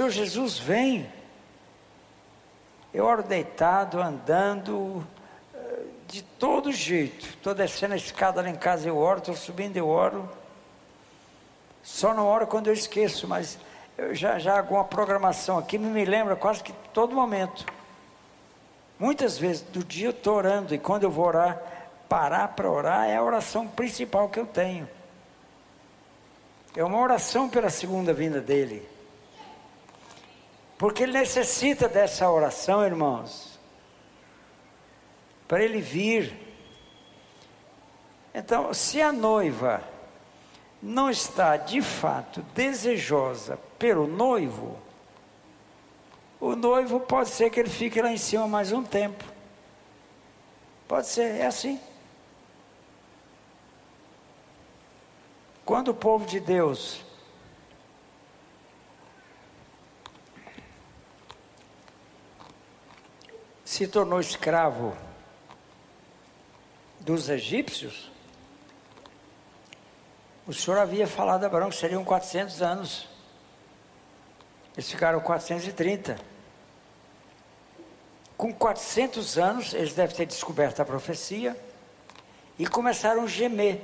Senhor 0.00 0.12
Jesus, 0.12 0.58
vem. 0.58 1.06
Eu 2.94 3.04
oro 3.04 3.22
deitado, 3.22 4.00
andando, 4.00 5.06
eh, 5.54 5.82
de 6.08 6.22
todo 6.22 6.72
jeito. 6.72 7.26
Estou 7.26 7.54
descendo 7.54 7.92
a 7.92 7.98
escada 7.98 8.40
lá 8.40 8.48
em 8.48 8.54
casa, 8.54 8.88
eu 8.88 8.96
oro, 8.96 9.18
estou 9.18 9.36
subindo, 9.36 9.76
eu 9.76 9.86
oro. 9.86 10.26
Só 11.82 12.14
não 12.14 12.26
oro 12.26 12.46
quando 12.46 12.68
eu 12.68 12.72
esqueço, 12.72 13.28
mas 13.28 13.58
eu 13.98 14.14
já, 14.14 14.38
já 14.38 14.56
alguma 14.56 14.84
programação 14.84 15.58
aqui 15.58 15.76
me, 15.76 15.88
me 15.88 16.06
lembra 16.06 16.34
quase 16.34 16.62
que 16.62 16.72
todo 16.94 17.14
momento. 17.14 17.66
Muitas 18.98 19.36
vezes 19.36 19.60
do 19.60 19.84
dia 19.84 20.06
eu 20.06 20.12
estou 20.12 20.34
orando 20.34 20.74
e 20.74 20.78
quando 20.78 21.02
eu 21.02 21.10
vou 21.10 21.26
orar, 21.26 21.60
parar 22.08 22.48
para 22.48 22.70
orar 22.70 23.06
é 23.06 23.16
a 23.16 23.22
oração 23.22 23.68
principal 23.68 24.30
que 24.30 24.40
eu 24.40 24.46
tenho. 24.46 24.88
É 26.74 26.82
uma 26.82 26.98
oração 26.98 27.50
pela 27.50 27.68
segunda 27.68 28.14
vinda 28.14 28.40
dele. 28.40 28.88
Porque 30.80 31.02
ele 31.02 31.12
necessita 31.12 31.86
dessa 31.86 32.30
oração, 32.30 32.82
irmãos, 32.82 33.60
para 35.46 35.62
ele 35.62 35.78
vir. 35.78 36.34
Então, 38.32 38.72
se 38.72 38.98
a 39.02 39.12
noiva 39.12 39.84
não 40.82 41.10
está 41.10 41.58
de 41.58 41.82
fato 41.82 42.40
desejosa 42.54 43.58
pelo 43.78 44.06
noivo, 44.06 44.78
o 46.40 46.56
noivo 46.56 46.98
pode 46.98 47.28
ser 47.28 47.50
que 47.50 47.60
ele 47.60 47.68
fique 47.68 48.00
lá 48.00 48.10
em 48.10 48.16
cima 48.16 48.48
mais 48.48 48.72
um 48.72 48.82
tempo. 48.82 49.22
Pode 50.88 51.08
ser, 51.08 51.42
é 51.42 51.46
assim. 51.46 51.78
Quando 55.62 55.88
o 55.88 55.94
povo 55.94 56.24
de 56.24 56.40
Deus 56.40 57.04
se 63.70 63.86
tornou 63.86 64.18
escravo 64.18 64.96
dos 66.98 67.28
egípcios, 67.28 68.10
o 70.44 70.52
Senhor 70.52 70.76
havia 70.76 71.06
falado 71.06 71.44
a 71.44 71.46
Abraão 71.46 71.70
que 71.70 71.76
seriam 71.76 72.04
400 72.04 72.62
anos. 72.62 73.08
Eles 74.74 74.90
ficaram 74.90 75.20
430. 75.20 76.18
Com 78.36 78.52
400 78.52 79.38
anos, 79.38 79.72
eles 79.72 79.94
devem 79.94 80.16
ter 80.16 80.26
descoberto 80.26 80.80
a 80.82 80.84
profecia 80.84 81.56
e 82.58 82.66
começaram 82.66 83.22
a 83.22 83.28
gemer 83.28 83.82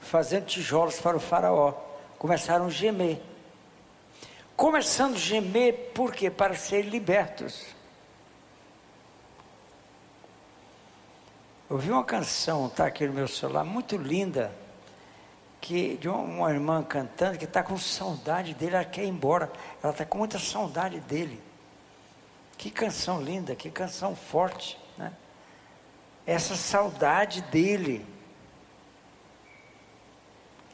fazendo 0.00 0.44
tijolos 0.44 1.00
para 1.00 1.16
o 1.16 1.20
faraó. 1.20 1.72
Começaram 2.18 2.66
a 2.66 2.70
gemer. 2.70 3.29
Começando 4.60 5.14
a 5.14 5.18
gemer, 5.18 5.90
por 5.94 6.12
quê? 6.12 6.30
Para 6.30 6.54
serem 6.54 6.90
libertos. 6.90 7.64
Eu 11.70 11.78
vi 11.78 11.90
uma 11.90 12.04
canção, 12.04 12.66
está 12.66 12.84
aqui 12.84 13.06
no 13.06 13.14
meu 13.14 13.26
celular, 13.26 13.64
muito 13.64 13.96
linda, 13.96 14.54
que 15.62 15.96
de 15.96 16.10
uma 16.10 16.52
irmã 16.52 16.82
cantando 16.82 17.38
que 17.38 17.46
está 17.46 17.62
com 17.62 17.78
saudade 17.78 18.52
dele, 18.52 18.74
ela 18.74 18.84
quer 18.84 19.04
ir 19.04 19.08
embora, 19.08 19.50
ela 19.82 19.94
está 19.94 20.04
com 20.04 20.18
muita 20.18 20.38
saudade 20.38 21.00
dele. 21.00 21.42
Que 22.58 22.70
canção 22.70 23.18
linda, 23.18 23.56
que 23.56 23.70
canção 23.70 24.14
forte, 24.14 24.78
né? 24.98 25.10
Essa 26.26 26.54
saudade 26.54 27.40
dele 27.40 28.06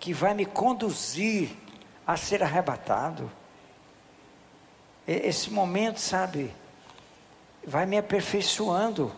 que 0.01 0.13
vai 0.13 0.35
me 0.35 0.45
conduzir 0.45 1.57
a 2.05 2.17
ser 2.17 2.43
arrebatado. 2.43 3.31
Esse 5.07 5.51
momento, 5.51 6.01
sabe, 6.01 6.53
vai 7.65 7.87
me 7.87 7.97
aperfeiçoando. 7.97 9.13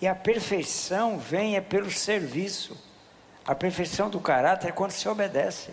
E 0.00 0.06
a 0.06 0.14
perfeição 0.14 1.18
vem 1.18 1.56
é 1.56 1.60
pelo 1.60 1.90
serviço. 1.90 2.76
A 3.44 3.54
perfeição 3.54 4.10
do 4.10 4.20
caráter 4.20 4.68
é 4.68 4.72
quando 4.72 4.90
você 4.92 5.08
obedece. 5.08 5.72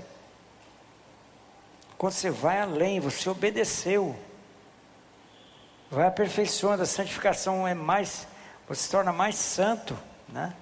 Quando 1.98 2.14
você 2.14 2.30
vai 2.30 2.60
além, 2.60 3.00
você 3.00 3.30
obedeceu. 3.30 4.16
Vai 5.90 6.08
aperfeiçoando, 6.08 6.84
a 6.84 6.86
santificação 6.86 7.68
é 7.68 7.74
mais, 7.74 8.28
você 8.68 8.84
se 8.84 8.90
torna 8.90 9.12
mais 9.12 9.36
santo, 9.36 9.98
né? 10.28 10.56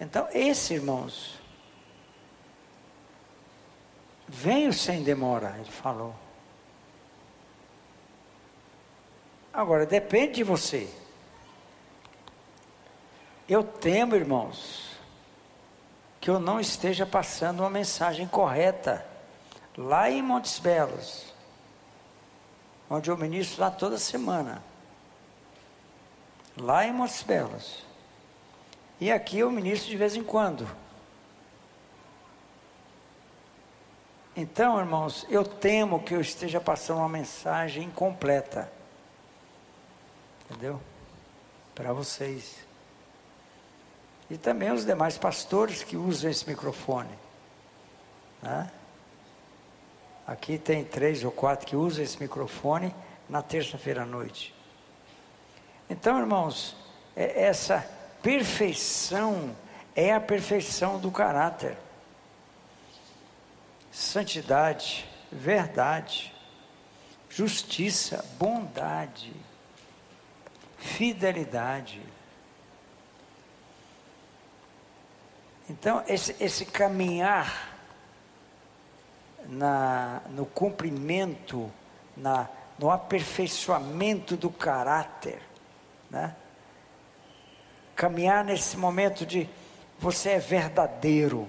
Então, 0.00 0.26
esse, 0.32 0.74
irmãos, 0.74 1.40
Venho 4.32 4.72
sem 4.72 5.02
demora, 5.02 5.56
ele 5.58 5.72
falou. 5.72 6.14
Agora, 9.60 9.84
depende 9.84 10.36
de 10.36 10.42
você. 10.42 10.88
Eu 13.46 13.62
temo, 13.62 14.16
irmãos, 14.16 14.96
que 16.18 16.30
eu 16.30 16.40
não 16.40 16.58
esteja 16.58 17.04
passando 17.04 17.60
uma 17.60 17.68
mensagem 17.68 18.26
correta 18.26 19.06
lá 19.76 20.10
em 20.10 20.22
Montes 20.22 20.58
Belos, 20.58 21.34
onde 22.88 23.10
eu 23.10 23.18
ministro 23.18 23.60
lá 23.60 23.70
toda 23.70 23.98
semana. 23.98 24.64
Lá 26.56 26.86
em 26.86 26.92
Montes 26.94 27.22
Belos. 27.22 27.84
E 28.98 29.12
aqui 29.12 29.40
eu 29.40 29.50
ministro 29.50 29.90
de 29.90 29.96
vez 29.98 30.16
em 30.16 30.24
quando. 30.24 30.66
Então, 34.34 34.80
irmãos, 34.80 35.26
eu 35.28 35.44
temo 35.44 36.02
que 36.02 36.14
eu 36.14 36.20
esteja 36.22 36.62
passando 36.62 37.00
uma 37.00 37.10
mensagem 37.10 37.84
incompleta. 37.84 38.79
Entendeu? 40.50 40.80
Para 41.74 41.92
vocês. 41.92 42.56
E 44.28 44.36
também 44.36 44.70
os 44.72 44.84
demais 44.84 45.16
pastores 45.16 45.82
que 45.82 45.96
usam 45.96 46.30
esse 46.30 46.48
microfone. 46.48 47.16
Né? 48.42 48.70
Aqui 50.26 50.58
tem 50.58 50.84
três 50.84 51.24
ou 51.24 51.30
quatro 51.30 51.66
que 51.66 51.76
usam 51.76 52.04
esse 52.04 52.20
microfone 52.20 52.94
na 53.28 53.42
terça-feira 53.42 54.02
à 54.02 54.06
noite. 54.06 54.54
Então, 55.88 56.18
irmãos, 56.18 56.76
é 57.16 57.44
essa 57.44 57.88
perfeição 58.22 59.56
é 59.94 60.14
a 60.14 60.20
perfeição 60.20 60.98
do 60.98 61.10
caráter 61.10 61.76
santidade, 63.90 65.04
verdade, 65.30 66.32
justiça, 67.28 68.24
bondade, 68.38 69.32
fidelidade. 70.80 72.02
Então, 75.68 76.02
esse, 76.08 76.34
esse 76.40 76.64
caminhar 76.64 77.78
na, 79.46 80.20
no 80.30 80.44
cumprimento, 80.44 81.70
na, 82.16 82.48
no 82.76 82.90
aperfeiçoamento 82.90 84.36
do 84.36 84.50
caráter, 84.50 85.40
né? 86.10 86.34
caminhar 87.94 88.44
nesse 88.44 88.76
momento 88.76 89.24
de 89.24 89.48
você 89.98 90.30
é 90.30 90.38
verdadeiro 90.40 91.48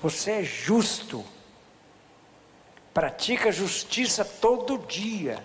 você 0.00 0.32
é 0.32 0.42
justo. 0.42 1.24
Pratica 2.92 3.52
justiça 3.52 4.24
todo 4.24 4.78
dia. 4.78 5.44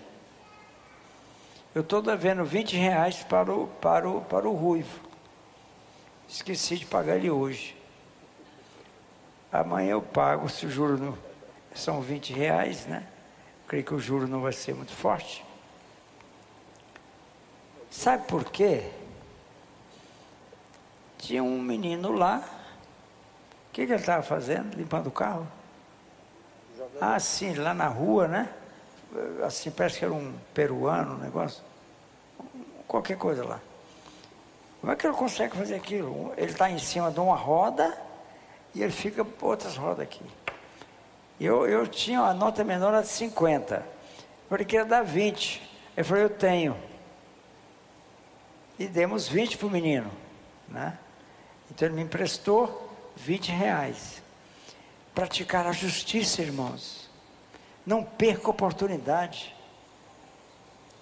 Eu 1.76 1.82
estou 1.82 2.00
devendo 2.00 2.42
20 2.42 2.74
reais 2.74 3.22
para 3.22 3.52
o, 3.52 3.66
para, 3.66 4.08
o, 4.08 4.22
para 4.22 4.48
o 4.48 4.54
Ruivo. 4.54 4.98
Esqueci 6.26 6.78
de 6.78 6.86
pagar 6.86 7.16
ele 7.18 7.30
hoje. 7.30 7.76
Amanhã 9.52 9.90
eu 9.90 10.00
pago, 10.00 10.48
se 10.48 10.64
o 10.64 10.70
juro 10.70 10.96
não, 10.96 11.18
são 11.74 12.00
20 12.00 12.32
reais, 12.32 12.86
né? 12.86 13.06
Creio 13.68 13.84
que 13.84 13.92
o 13.92 14.00
juro 14.00 14.26
não 14.26 14.40
vai 14.40 14.54
ser 14.54 14.74
muito 14.74 14.92
forte. 14.92 15.44
Sabe 17.90 18.26
por 18.26 18.50
quê? 18.50 18.90
Tinha 21.18 21.44
um 21.44 21.60
menino 21.60 22.10
lá 22.10 22.42
que, 23.70 23.84
que 23.84 23.92
ele 23.92 24.00
estava 24.00 24.22
fazendo? 24.22 24.74
Limpando 24.74 25.08
o 25.08 25.10
carro? 25.10 25.46
Ah, 26.98 27.20
sim, 27.20 27.52
lá 27.52 27.74
na 27.74 27.88
rua, 27.88 28.26
né? 28.26 28.48
Assim, 29.44 29.70
parece 29.70 29.98
que 29.98 30.04
era 30.04 30.14
um 30.14 30.34
peruano, 30.52 31.14
um 31.14 31.18
negócio. 31.18 31.62
Qualquer 32.86 33.16
coisa 33.16 33.44
lá. 33.44 33.60
Como 34.80 34.92
é 34.92 34.96
que 34.96 35.06
ele 35.06 35.16
consegue 35.16 35.56
fazer 35.56 35.74
aquilo? 35.74 36.32
Ele 36.36 36.52
está 36.52 36.70
em 36.70 36.78
cima 36.78 37.10
de 37.10 37.18
uma 37.18 37.36
roda 37.36 37.96
e 38.74 38.82
ele 38.82 38.92
fica 38.92 39.26
outras 39.40 39.76
rodas 39.76 40.00
aqui. 40.00 40.22
Eu, 41.40 41.66
eu 41.66 41.86
tinha 41.86 42.20
uma 42.20 42.32
nota 42.32 42.62
menor 42.64 43.00
de 43.02 43.08
50. 43.08 43.74
Eu 43.76 43.84
falei 44.48 44.64
que 44.64 44.76
ia 44.76 44.84
dar 44.84 45.02
20. 45.02 45.62
Ele 45.96 46.04
falou, 46.04 46.22
eu 46.22 46.30
tenho. 46.30 46.76
E 48.78 48.86
demos 48.86 49.28
20 49.28 49.58
para 49.58 49.66
o 49.66 49.70
menino. 49.70 50.10
Né? 50.68 50.96
Então 51.70 51.88
ele 51.88 51.96
me 51.96 52.02
emprestou 52.02 52.90
20 53.16 53.50
reais. 53.50 54.22
Praticar 55.14 55.66
a 55.66 55.72
justiça, 55.72 56.42
irmãos. 56.42 57.05
Não 57.86 58.02
perca 58.02 58.48
a 58.48 58.50
oportunidade 58.50 59.54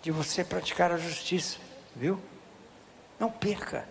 de 0.03 0.11
você 0.11 0.45
praticar 0.45 0.93
a 0.93 0.99
justiça, 0.99 1.57
viu? 1.97 2.21
Não 3.19 3.31
perca. 3.31 3.89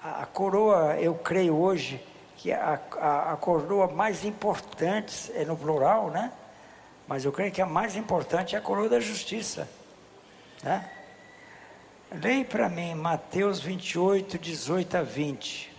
A, 0.00 0.22
a 0.22 0.26
coroa, 0.26 0.94
eu 1.00 1.16
creio 1.16 1.56
hoje, 1.56 2.00
que 2.36 2.52
a, 2.52 2.80
a, 3.00 3.32
a, 3.32 3.36
coroa 3.36 3.88
mais 3.88 4.24
importante, 4.24 5.32
é 5.34 5.44
no 5.44 5.56
plural, 5.56 6.08
né? 6.08 6.32
Mas 7.08 7.24
eu 7.24 7.32
creio 7.32 7.50
que 7.50 7.60
a 7.60 7.66
mais 7.66 7.96
importante 7.96 8.54
é 8.54 8.58
a 8.58 8.62
coroa 8.62 8.88
da 8.88 9.00
justiça. 9.00 9.68
Né? 10.62 10.88
Leia 12.12 12.44
para 12.44 12.68
mim 12.68 12.94
Mateus 12.94 13.58
28, 13.58 14.38
18 14.38 14.96
a 14.96 15.02
20. 15.02 15.72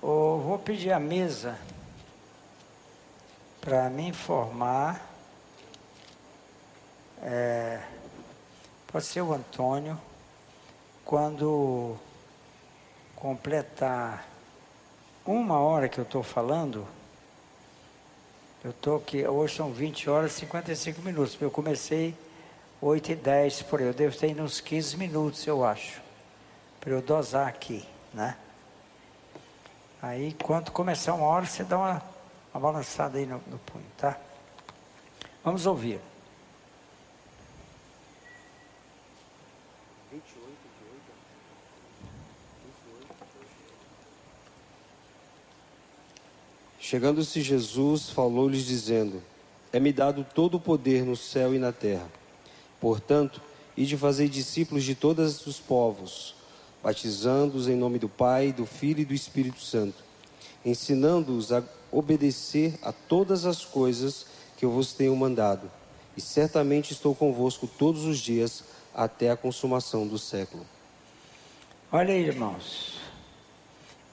Oh, 0.00 0.38
vou 0.38 0.58
pedir 0.58 0.92
a 0.92 0.98
mesa 0.98 1.58
para 3.64 3.88
me 3.88 4.08
informar. 4.08 5.00
É, 7.22 7.80
pode 8.86 9.06
ser 9.06 9.22
o 9.22 9.32
Antônio, 9.32 9.98
quando 11.02 11.96
completar 13.16 14.28
uma 15.24 15.58
hora 15.58 15.88
que 15.88 15.98
eu 15.98 16.04
estou 16.04 16.22
falando, 16.22 16.86
eu 18.62 18.70
estou 18.70 18.98
aqui, 18.98 19.26
hoje 19.26 19.56
são 19.56 19.72
20 19.72 20.10
horas 20.10 20.32
e 20.32 20.40
55 20.40 21.00
minutos, 21.00 21.38
eu 21.40 21.50
comecei 21.50 22.14
8 22.82 23.12
e 23.12 23.16
10 23.16 23.62
por 23.62 23.80
aí, 23.80 23.86
eu 23.86 23.94
devo 23.94 24.14
ter 24.14 24.38
uns 24.42 24.60
15 24.60 24.98
minutos, 24.98 25.46
eu 25.46 25.64
acho, 25.64 26.02
para 26.80 26.90
eu 26.90 27.00
dosar 27.00 27.48
aqui, 27.48 27.82
né? 28.12 28.36
Aí, 30.02 30.36
quando 30.42 30.70
começar 30.70 31.14
uma 31.14 31.26
hora, 31.26 31.46
você 31.46 31.64
dá 31.64 31.78
uma, 31.78 32.13
uma 32.54 32.60
balançada 32.60 33.18
aí 33.18 33.26
no, 33.26 33.42
no 33.48 33.58
punho, 33.58 33.84
tá? 33.98 34.16
Vamos 35.42 35.66
ouvir. 35.66 36.00
Chegando-se 46.78 47.42
Jesus, 47.42 48.10
falou-lhes 48.10 48.64
dizendo: 48.64 49.20
É-me 49.72 49.92
dado 49.92 50.24
todo 50.24 50.58
o 50.58 50.60
poder 50.60 51.04
no 51.04 51.16
céu 51.16 51.52
e 51.54 51.58
na 51.58 51.72
terra. 51.72 52.08
Portanto, 52.80 53.40
ide 53.76 53.96
fazer 53.96 54.28
discípulos 54.28 54.84
de 54.84 54.94
todos 54.94 55.44
os 55.44 55.58
povos, 55.58 56.36
batizando-os 56.82 57.66
em 57.66 57.74
nome 57.74 57.98
do 57.98 58.08
Pai, 58.08 58.52
do 58.52 58.64
Filho 58.64 59.00
e 59.00 59.04
do 59.04 59.14
Espírito 59.14 59.60
Santo, 59.60 60.04
ensinando-os 60.64 61.50
a 61.50 61.64
obedecer 61.96 62.78
a 62.82 62.92
todas 62.92 63.46
as 63.46 63.64
coisas 63.64 64.26
que 64.56 64.64
eu 64.64 64.70
vos 64.70 64.92
tenho 64.92 65.14
mandado. 65.14 65.70
E 66.16 66.20
certamente 66.20 66.92
estou 66.92 67.14
convosco 67.14 67.66
todos 67.66 68.04
os 68.04 68.18
dias 68.18 68.64
até 68.94 69.30
a 69.30 69.36
consumação 69.36 70.06
do 70.06 70.18
século. 70.18 70.66
Olha 71.90 72.12
irmãos. 72.12 73.00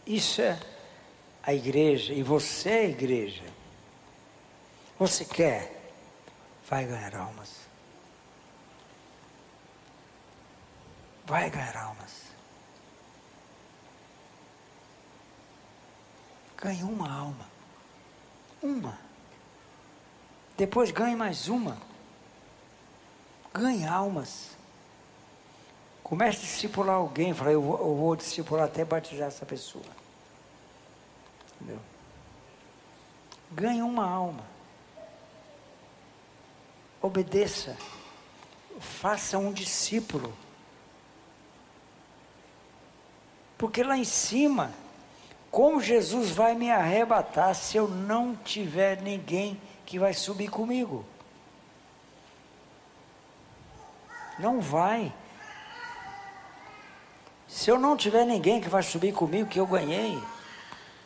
Isso 0.06 0.42
é 0.42 0.60
a 1.44 1.54
igreja 1.54 2.14
e 2.14 2.24
você 2.24 2.70
é 2.70 2.80
a 2.80 2.90
igreja. 2.90 3.44
Você 4.98 5.26
quer? 5.26 5.94
Vai 6.70 6.86
ganhar 6.86 7.16
almas. 7.16 7.50
Vai 11.26 11.50
ganhar 11.50 11.76
almas. 11.76 12.12
Ganhe 16.58 16.84
uma 16.84 17.12
alma. 17.12 17.51
Uma. 18.62 18.98
Depois 20.58 20.92
ganhe 20.92 21.16
mais 21.16 21.48
uma. 21.48 21.78
Ganhe 23.54 23.86
almas. 23.86 24.52
Comece 26.04 26.40
a 26.40 26.42
discipular 26.42 26.96
alguém. 26.96 27.34
Fala, 27.34 27.52
eu 27.52 27.62
vou, 27.62 27.78
eu 27.78 27.96
vou 27.96 28.16
discipular 28.16 28.66
até 28.66 28.86
batizar 28.86 29.28
essa 29.28 29.46
pessoa. 29.46 29.86
Entendeu? 31.56 31.80
Ganhe 33.52 33.82
uma 33.82 34.06
alma. 34.06 34.44
Obedeça. 37.02 37.76
Faça 38.80 39.38
um 39.38 39.52
discípulo. 39.52 40.36
Porque 43.58 43.84
lá 43.84 43.98
em 43.98 44.04
cima, 44.04 44.74
como 45.52 45.82
Jesus 45.82 46.32
vai 46.32 46.56
me 46.56 46.72
arrebatar 46.72 47.54
se 47.54 47.76
eu 47.76 47.86
não 47.86 48.34
tiver 48.34 49.02
ninguém 49.02 49.62
que 49.86 50.00
vai 50.00 50.14
subir 50.14 50.48
comigo? 50.48 51.06
Não 54.40 54.62
vai. 54.62 55.14
Se 57.50 57.70
eu 57.70 57.78
não 57.78 57.98
tiver 57.98 58.26
ninguém 58.26 58.62
que 58.62 58.70
vai 58.70 58.82
subir 58.82 59.14
comigo, 59.14 59.50
que 59.50 59.60
eu 59.60 59.68
ganhei, 59.68 60.18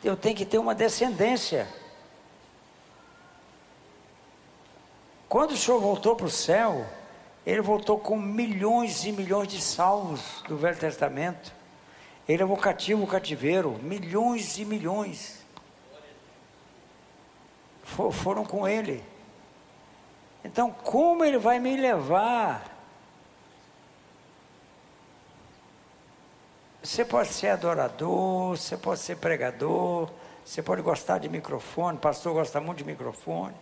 eu 0.04 0.16
tenho 0.16 0.36
que 0.36 0.46
ter 0.46 0.58
uma 0.58 0.76
descendência. 0.76 1.66
Quando 5.28 5.50
o 5.50 5.56
Senhor 5.56 5.80
voltou 5.80 6.14
para 6.14 6.26
o 6.26 6.30
céu, 6.30 6.86
ele 7.44 7.60
voltou 7.60 7.98
com 7.98 8.16
milhões 8.16 9.04
e 9.04 9.10
milhões 9.10 9.48
de 9.48 9.60
salvos 9.60 10.44
do 10.46 10.56
Velho 10.56 10.78
Testamento. 10.78 11.55
Ele 12.28 12.38
levou 12.38 12.56
cativo 12.56 13.04
o 13.04 13.06
cativeiro, 13.06 13.78
milhões 13.82 14.58
e 14.58 14.64
milhões. 14.64 15.44
For, 17.84 18.12
foram 18.12 18.44
com 18.44 18.66
ele. 18.66 19.02
Então, 20.44 20.70
como 20.70 21.24
ele 21.24 21.38
vai 21.38 21.58
me 21.58 21.76
levar 21.76 22.76
Você 26.86 27.04
pode 27.04 27.30
ser 27.30 27.48
adorador, 27.48 28.56
você 28.56 28.76
pode 28.76 29.00
ser 29.00 29.16
pregador, 29.16 30.08
você 30.44 30.62
pode 30.62 30.82
gostar 30.82 31.18
de 31.18 31.28
microfone, 31.28 31.98
pastor 31.98 32.32
gosta 32.32 32.60
muito 32.60 32.78
de 32.78 32.84
microfone. 32.84 33.56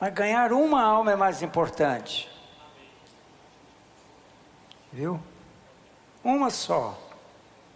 Mas 0.00 0.14
ganhar 0.14 0.50
uma 0.50 0.82
alma 0.82 1.12
é 1.12 1.16
mais 1.16 1.42
importante. 1.42 2.26
Viu? 4.90 5.20
Uma 6.24 6.50
só 6.50 6.98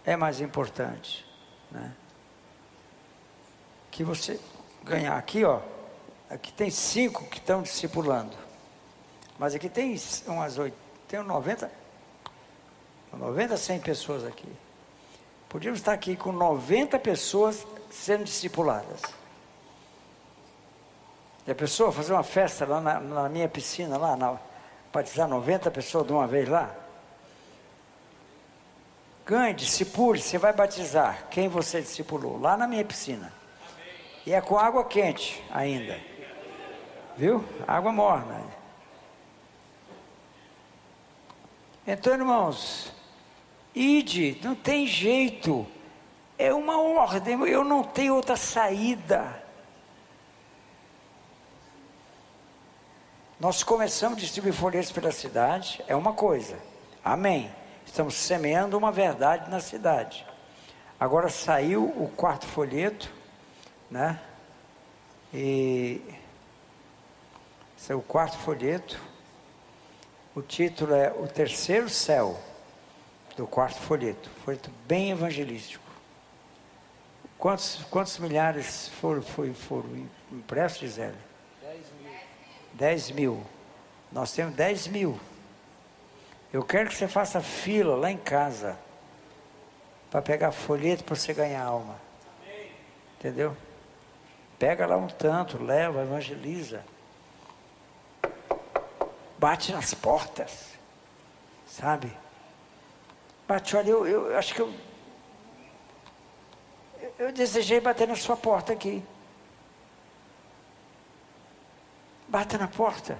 é 0.05 0.15
mais 0.15 0.39
importante. 0.39 1.25
Né? 1.71 1.93
Que 3.91 4.03
você 4.03 4.39
ganhar 4.83 5.17
aqui, 5.17 5.43
ó. 5.43 5.59
Aqui 6.29 6.51
tem 6.51 6.69
cinco 6.69 7.25
que 7.25 7.37
estão 7.37 7.61
discipulando. 7.61 8.35
Mas 9.37 9.53
aqui 9.53 9.69
tem 9.69 9.95
umas 10.27 10.57
oito, 10.57 10.75
tem 11.07 11.21
90. 11.21 11.69
90, 13.13 13.57
100 13.57 13.79
pessoas 13.79 14.25
aqui. 14.25 14.47
Podíamos 15.49 15.79
estar 15.79 15.93
aqui 15.93 16.15
com 16.15 16.31
90 16.31 16.99
pessoas 16.99 17.65
sendo 17.89 18.23
discipuladas. 18.23 19.01
E 21.45 21.51
a 21.51 21.55
pessoa 21.55 21.91
fazer 21.91 22.13
uma 22.13 22.23
festa 22.23 22.65
lá 22.65 22.81
na, 22.81 22.99
na 22.99 23.29
minha 23.29 23.47
piscina, 23.47 23.97
lá, 23.97 24.15
na, 24.15 24.37
batizar 24.91 25.27
90 25.27 25.71
pessoas 25.71 26.05
de 26.05 26.11
uma 26.11 26.27
vez 26.27 26.47
lá. 26.47 26.75
Ganhe, 29.27 29.53
discipule, 29.53 30.21
você 30.21 30.37
vai 30.37 30.53
batizar 30.53 31.27
quem 31.29 31.49
você 31.49 31.81
discipulou, 31.81 32.39
lá 32.39 32.55
na 32.55 32.65
minha 32.65 32.85
piscina. 32.85 33.33
E 34.25 34.33
é 34.33 34.39
com 34.39 34.57
água 34.57 34.85
quente 34.85 35.43
ainda. 35.51 35.99
Viu? 37.17 37.43
Água 37.67 37.91
morna. 37.91 38.41
Então, 41.85 42.13
irmãos, 42.13 42.93
Ide, 43.75 44.39
não 44.41 44.55
tem 44.55 44.87
jeito. 44.87 45.67
É 46.37 46.53
uma 46.53 46.81
ordem, 46.81 47.37
eu 47.49 47.65
não 47.65 47.83
tenho 47.83 48.15
outra 48.15 48.37
saída. 48.37 49.43
Nós 53.37 53.61
começamos 53.61 54.17
a 54.17 54.21
distribuir 54.21 54.53
folhetos 54.53 54.91
pela 54.91 55.11
cidade, 55.11 55.83
é 55.85 55.95
uma 55.95 56.13
coisa. 56.13 56.57
Amém. 57.03 57.51
Estamos 57.87 58.13
semeando 58.13 58.77
uma 58.77 58.91
verdade 58.91 59.49
na 59.49 59.59
cidade. 59.59 60.23
Agora 60.99 61.29
saiu 61.29 61.85
o 61.85 62.11
quarto 62.15 62.45
folheto, 62.45 63.11
né? 63.89 64.19
E 65.33 66.01
saiu 67.75 67.99
o 67.99 68.03
quarto 68.03 68.37
folheto. 68.37 69.01
O 70.35 70.43
título 70.43 70.93
é 70.93 71.09
O 71.11 71.27
Terceiro 71.27 71.89
Céu 71.89 72.39
do 73.35 73.47
quarto 73.47 73.79
folheto. 73.79 74.29
Folheto 74.43 74.69
bem 74.85 75.09
evangelístico. 75.09 75.83
Quantos, 77.39 77.83
quantos 77.89 78.19
milhares 78.19 78.89
foram, 78.99 79.23
foram, 79.23 79.53
foram 79.55 80.07
impressos, 80.31 80.79
Gisele? 80.79 81.17
10 81.63 81.77
mil. 82.01 82.11
10 82.73 83.11
mil. 83.11 83.43
Nós 84.11 84.33
temos 84.33 84.53
10 84.55 84.87
mil. 84.87 85.19
Eu 86.51 86.63
quero 86.63 86.89
que 86.89 86.95
você 86.95 87.07
faça 87.07 87.41
fila 87.41 87.95
lá 87.95 88.09
em 88.09 88.17
casa 88.17 88.77
para 90.09 90.21
pegar 90.21 90.51
folheto 90.51 91.03
para 91.03 91.15
você 91.15 91.33
ganhar 91.33 91.63
alma. 91.63 91.99
Entendeu? 93.17 93.55
Pega 94.57 94.85
lá 94.85 94.95
um 94.95 95.07
tanto, 95.07 95.61
leva, 95.61 96.03
evangeliza. 96.03 96.83
Bate 99.37 99.71
nas 99.71 99.93
portas. 99.93 100.73
Sabe? 101.67 102.11
Bate, 103.47 103.75
olha, 103.75 103.89
eu, 103.89 104.07
eu 104.07 104.37
acho 104.37 104.53
que 104.53 104.61
eu. 104.61 104.73
Eu 107.19 107.31
desejei 107.31 107.79
bater 107.79 108.07
na 108.07 108.15
sua 108.15 108.37
porta 108.37 108.73
aqui. 108.73 109.03
Bata 112.27 112.57
na 112.57 112.67
porta. 112.67 113.19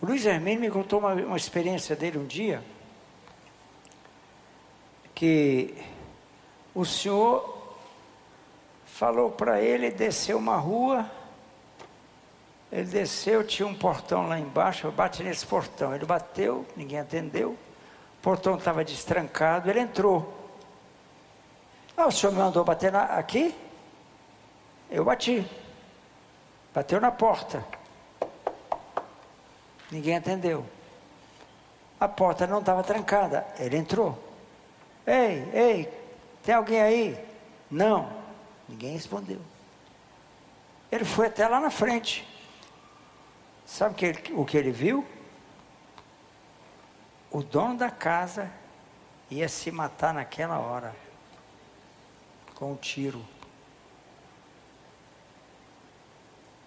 O 0.00 0.06
Luiz 0.06 0.24
Hermínio 0.24 0.60
me 0.60 0.70
contou 0.70 0.98
uma, 0.98 1.12
uma 1.12 1.36
experiência 1.36 1.94
dele 1.94 2.16
um 2.16 2.26
dia, 2.26 2.64
que 5.14 5.74
o 6.74 6.86
senhor 6.86 7.76
falou 8.86 9.30
para 9.30 9.60
ele 9.60 9.90
descer 9.90 10.34
uma 10.34 10.56
rua, 10.56 11.10
ele 12.72 12.86
desceu, 12.86 13.44
tinha 13.46 13.68
um 13.68 13.74
portão 13.74 14.26
lá 14.26 14.38
embaixo, 14.38 14.86
eu 14.86 14.92
bati 14.92 15.22
nesse 15.22 15.44
portão, 15.44 15.94
ele 15.94 16.06
bateu, 16.06 16.66
ninguém 16.74 16.98
atendeu, 16.98 17.50
o 17.50 18.22
portão 18.22 18.56
estava 18.56 18.82
destrancado, 18.82 19.68
ele 19.68 19.80
entrou. 19.80 20.34
Ah, 21.94 22.06
o 22.06 22.10
senhor 22.10 22.32
me 22.32 22.38
mandou 22.38 22.64
bater 22.64 22.90
na, 22.90 23.02
aqui? 23.02 23.54
Eu 24.90 25.04
bati. 25.04 25.46
Bateu 26.72 27.00
na 27.00 27.10
porta. 27.10 27.62
Ninguém 29.90 30.16
atendeu. 30.16 30.64
A 31.98 32.08
porta 32.08 32.46
não 32.46 32.60
estava 32.60 32.82
trancada. 32.82 33.46
Ele 33.58 33.76
entrou. 33.76 34.18
Ei, 35.06 35.50
ei, 35.52 36.00
tem 36.42 36.54
alguém 36.54 36.80
aí? 36.80 37.24
Não. 37.70 38.10
Ninguém 38.68 38.92
respondeu. 38.92 39.40
Ele 40.90 41.04
foi 41.04 41.26
até 41.26 41.46
lá 41.46 41.60
na 41.60 41.70
frente. 41.70 42.26
Sabe 43.66 43.94
que 43.94 44.06
ele, 44.06 44.22
o 44.34 44.44
que 44.44 44.56
ele 44.56 44.70
viu? 44.70 45.06
O 47.30 47.42
dono 47.42 47.76
da 47.76 47.90
casa 47.90 48.50
ia 49.30 49.48
se 49.48 49.70
matar 49.70 50.12
naquela 50.12 50.58
hora 50.58 50.94
com 52.56 52.72
um 52.72 52.76
tiro. 52.76 53.24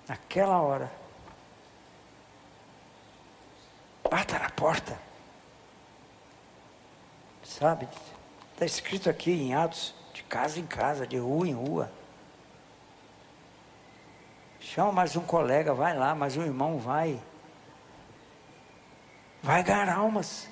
Naquela 0.08 0.60
hora. 0.60 1.03
Bata 4.14 4.38
na 4.38 4.50
porta. 4.52 4.96
Sabe? 7.44 7.88
Está 8.52 8.64
escrito 8.64 9.10
aqui 9.10 9.32
em 9.32 9.56
Atos, 9.56 9.96
de 10.14 10.22
casa 10.22 10.60
em 10.60 10.68
casa, 10.68 11.08
de 11.08 11.18
rua 11.18 11.48
em 11.48 11.54
rua. 11.54 11.92
Chama 14.60 14.92
mais 14.92 15.16
um 15.16 15.22
colega, 15.22 15.74
vai 15.74 15.98
lá, 15.98 16.14
mais 16.14 16.38
um 16.38 16.44
irmão 16.44 16.78
vai. 16.78 17.20
Vai 19.42 19.64
ganhar 19.64 19.90
almas. 19.90 20.48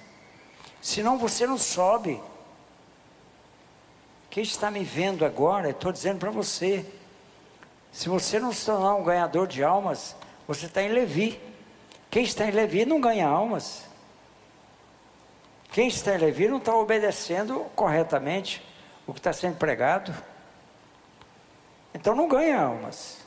Senão 0.81 1.19
você 1.19 1.45
não 1.45 1.59
sobe. 1.59 2.19
Quem 4.31 4.41
está 4.41 4.71
me 4.71 4.83
vendo 4.83 5.23
agora, 5.23 5.69
estou 5.69 5.91
dizendo 5.91 6.17
para 6.17 6.31
você. 6.31 6.83
Se 7.91 8.09
você 8.09 8.39
não 8.39 8.51
se 8.51 8.65
tornar 8.65 8.95
um 8.95 9.03
ganhador 9.03 9.45
de 9.45 9.63
almas, 9.63 10.15
você 10.47 10.65
está 10.65 10.81
em 10.81 10.89
Levi. 10.89 11.50
Quem 12.11 12.23
está 12.23 12.45
em 12.45 12.51
Levi 12.51 12.85
não 12.85 12.99
ganha 12.99 13.25
almas. 13.25 13.85
Quem 15.71 15.87
está 15.87 16.13
em 16.13 16.17
Levi 16.17 16.49
não 16.49 16.57
está 16.57 16.75
obedecendo 16.75 17.61
corretamente 17.73 18.61
o 19.07 19.13
que 19.13 19.19
está 19.19 19.31
sendo 19.31 19.55
pregado. 19.55 20.13
Então 21.93 22.13
não 22.13 22.27
ganha 22.27 22.61
almas. 22.61 23.19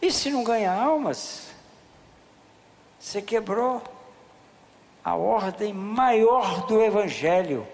E 0.00 0.10
se 0.10 0.30
não 0.30 0.42
ganha 0.42 0.72
almas, 0.72 1.52
você 2.98 3.20
quebrou 3.20 3.82
a 5.04 5.14
ordem 5.14 5.74
maior 5.74 6.66
do 6.66 6.82
Evangelho. 6.82 7.66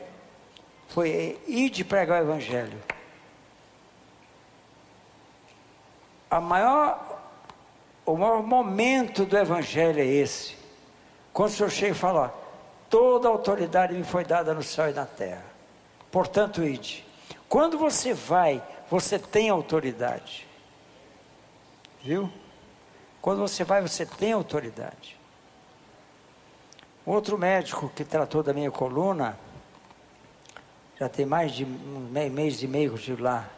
Foi 0.88 1.40
ir 1.46 1.70
de 1.70 1.84
pregar 1.84 2.20
o 2.20 2.24
Evangelho. 2.24 2.82
A 6.28 6.40
maior 6.40 7.17
o 8.08 8.16
maior 8.16 8.42
momento 8.42 9.26
do 9.26 9.36
Evangelho 9.36 10.00
é 10.00 10.06
esse. 10.06 10.56
Quando 11.30 11.50
o 11.50 11.52
Senhor 11.52 11.70
chega 11.70 11.92
e 11.92 11.94
fala: 11.94 12.34
toda 12.88 13.28
autoridade 13.28 13.92
me 13.92 14.02
foi 14.02 14.24
dada 14.24 14.54
no 14.54 14.62
céu 14.62 14.88
e 14.88 14.94
na 14.94 15.04
terra. 15.04 15.44
Portanto, 16.10 16.64
ide. 16.64 17.04
Quando 17.48 17.76
você 17.76 18.14
vai, 18.14 18.62
você 18.90 19.18
tem 19.18 19.50
autoridade. 19.50 20.46
Viu? 22.02 22.32
Quando 23.20 23.40
você 23.40 23.62
vai, 23.62 23.82
você 23.82 24.06
tem 24.06 24.32
autoridade. 24.32 25.18
Outro 27.04 27.36
médico 27.36 27.90
que 27.94 28.04
tratou 28.04 28.42
da 28.42 28.54
minha 28.54 28.70
coluna, 28.70 29.38
já 30.98 31.08
tem 31.10 31.26
mais 31.26 31.52
de 31.52 31.64
um 31.64 32.08
mês 32.10 32.62
e 32.62 32.66
meio 32.66 32.94
de 32.94 33.16
lá. 33.16 33.48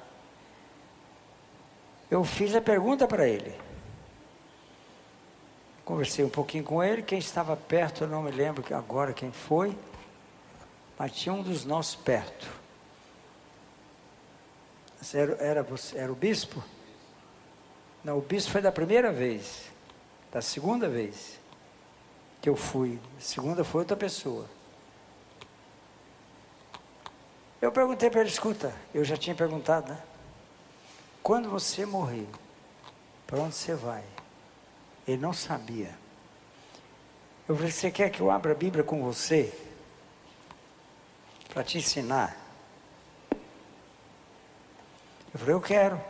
Eu 2.11 2.25
fiz 2.25 2.55
a 2.57 2.61
pergunta 2.61 3.07
para 3.07 3.29
ele. 3.29 3.70
Conversei 5.91 6.25
um 6.25 6.29
pouquinho 6.29 6.63
com 6.63 6.81
ele, 6.81 7.03
quem 7.03 7.19
estava 7.19 7.57
perto, 7.57 8.05
eu 8.05 8.09
não 8.09 8.23
me 8.23 8.31
lembro 8.31 8.65
agora 8.77 9.13
quem 9.13 9.33
foi, 9.33 9.77
mas 10.97 11.11
tinha 11.11 11.33
um 11.33 11.43
dos 11.43 11.65
nossos 11.65 11.97
perto. 11.97 12.47
Era, 15.13 15.33
era, 15.43 15.67
era 15.97 16.13
o 16.13 16.15
bispo? 16.15 16.63
Não, 18.05 18.19
o 18.19 18.21
bispo 18.21 18.53
foi 18.53 18.63
da 18.63 18.71
primeira 18.71 19.11
vez, 19.11 19.65
da 20.31 20.41
segunda 20.41 20.89
vez 20.89 21.41
que 22.41 22.49
eu 22.49 22.55
fui. 22.55 23.01
A 23.19 23.21
segunda 23.21 23.65
foi 23.65 23.81
outra 23.81 23.97
pessoa. 23.97 24.47
Eu 27.61 27.73
perguntei 27.73 28.09
para 28.11 28.21
ele, 28.21 28.31
escuta, 28.31 28.73
eu 28.95 29.05
já 29.05 29.17
tinha 29.17 29.35
perguntado, 29.35 29.93
né? 29.93 30.01
Quando 31.21 31.51
você 31.51 31.85
morrer, 31.85 32.29
para 33.27 33.41
onde 33.41 33.57
você 33.57 33.75
vai? 33.75 34.05
Ele 35.07 35.21
não 35.21 35.33
sabia. 35.33 35.99
Eu 37.49 37.57
falei: 37.57 37.71
Você 37.71 37.91
quer 37.91 38.11
que 38.11 38.21
eu 38.21 38.31
abra 38.31 38.53
a 38.53 38.55
Bíblia 38.55 38.85
com 38.85 39.03
você? 39.03 39.53
Para 41.53 41.65
te 41.65 41.79
ensinar? 41.79 42.37
Eu 45.33 45.41
falei: 45.41 45.55
Eu 45.55 45.61
quero. 45.61 46.01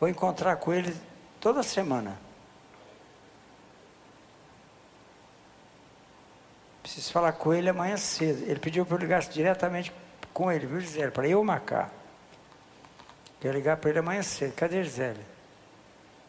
Vou 0.00 0.08
encontrar 0.08 0.56
com 0.56 0.72
ele 0.72 0.96
toda 1.40 1.62
semana. 1.62 2.18
Preciso 6.82 7.12
falar 7.12 7.32
com 7.32 7.52
ele 7.52 7.68
amanhã 7.68 7.96
cedo. 7.96 8.44
Ele 8.48 8.58
pediu 8.58 8.86
para 8.86 8.96
eu 8.96 9.00
ligar 9.00 9.20
diretamente 9.20 9.92
com 10.32 10.50
ele, 10.50 10.66
viu, 10.66 10.80
Gisele? 10.80 11.10
Para 11.10 11.28
eu 11.28 11.44
marcar. 11.44 11.92
Quero 13.40 13.54
ligar 13.54 13.76
para 13.76 13.90
ele 13.90 13.98
amanhã 13.98 14.22
cedo. 14.22 14.54
Cadê 14.54 14.82
Gisele? 14.82 15.20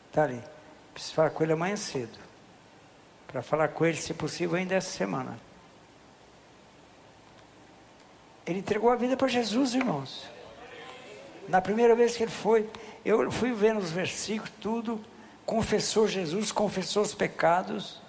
Está 0.10 0.24
ali. 0.24 0.44
Preciso 1.00 1.16
falar 1.16 1.30
com 1.30 1.44
ele 1.44 1.54
amanhã 1.54 1.78
cedo. 1.78 2.20
Para 3.26 3.42
falar 3.42 3.70
com 3.70 3.86
ele, 3.86 3.96
se 3.96 4.14
possível, 4.14 4.58
ainda 4.58 4.76
essa 4.76 4.92
semana. 4.92 5.40
Ele 8.46 8.60
entregou 8.60 8.90
a 8.90 8.98
vida 8.98 9.16
para 9.16 9.30
Jesus, 9.30 9.74
irmãos. 9.74 10.28
Na 11.48 11.62
primeira 11.62 11.96
vez 11.96 12.18
que 12.18 12.24
ele 12.24 12.32
foi, 12.32 12.70
eu 13.06 13.32
fui 13.32 13.54
vendo 13.54 13.80
os 13.80 13.92
versículos, 13.92 14.52
tudo, 14.60 15.02
confessou 15.46 16.06
Jesus, 16.06 16.52
confessou 16.52 17.02
os 17.02 17.16
pecados. 17.16 18.02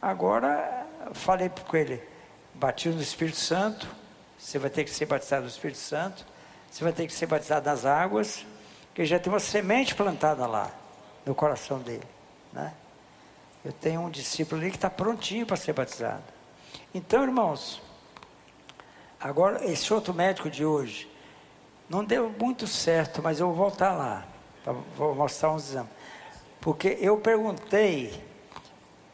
Agora, 0.00 0.86
falei 1.12 1.50
com 1.50 1.76
ele, 1.76 2.02
batido 2.54 2.96
no 2.96 3.02
Espírito 3.02 3.36
Santo, 3.36 3.86
você 4.38 4.58
vai 4.58 4.70
ter 4.70 4.84
que 4.84 4.90
ser 4.90 5.04
batizado 5.04 5.42
no 5.42 5.50
Espírito 5.50 5.80
Santo, 5.80 6.24
você 6.70 6.82
vai 6.82 6.94
ter 6.94 7.06
que 7.06 7.12
ser 7.12 7.26
batizado 7.26 7.68
nas 7.68 7.84
águas, 7.84 8.46
que 8.94 9.04
já 9.04 9.18
tem 9.18 9.30
uma 9.30 9.38
semente 9.38 9.94
plantada 9.94 10.46
lá 10.46 10.78
no 11.24 11.34
coração 11.34 11.78
dele. 11.78 12.06
Né? 12.52 12.72
Eu 13.64 13.72
tenho 13.72 14.00
um 14.00 14.10
discípulo 14.10 14.60
ali 14.60 14.70
que 14.70 14.76
está 14.76 14.90
prontinho 14.90 15.46
para 15.46 15.56
ser 15.56 15.72
batizado. 15.72 16.22
Então, 16.94 17.22
irmãos, 17.22 17.80
agora 19.20 19.64
esse 19.64 19.92
outro 19.92 20.12
médico 20.12 20.50
de 20.50 20.64
hoje, 20.64 21.08
não 21.88 22.04
deu 22.04 22.28
muito 22.30 22.66
certo, 22.66 23.22
mas 23.22 23.38
eu 23.38 23.46
vou 23.48 23.56
voltar 23.56 23.92
lá, 23.92 24.26
pra, 24.64 24.72
vou 24.96 25.14
mostrar 25.14 25.52
uns 25.52 25.70
exames. 25.70 25.90
Porque 26.60 26.96
eu 27.00 27.18
perguntei, 27.18 28.22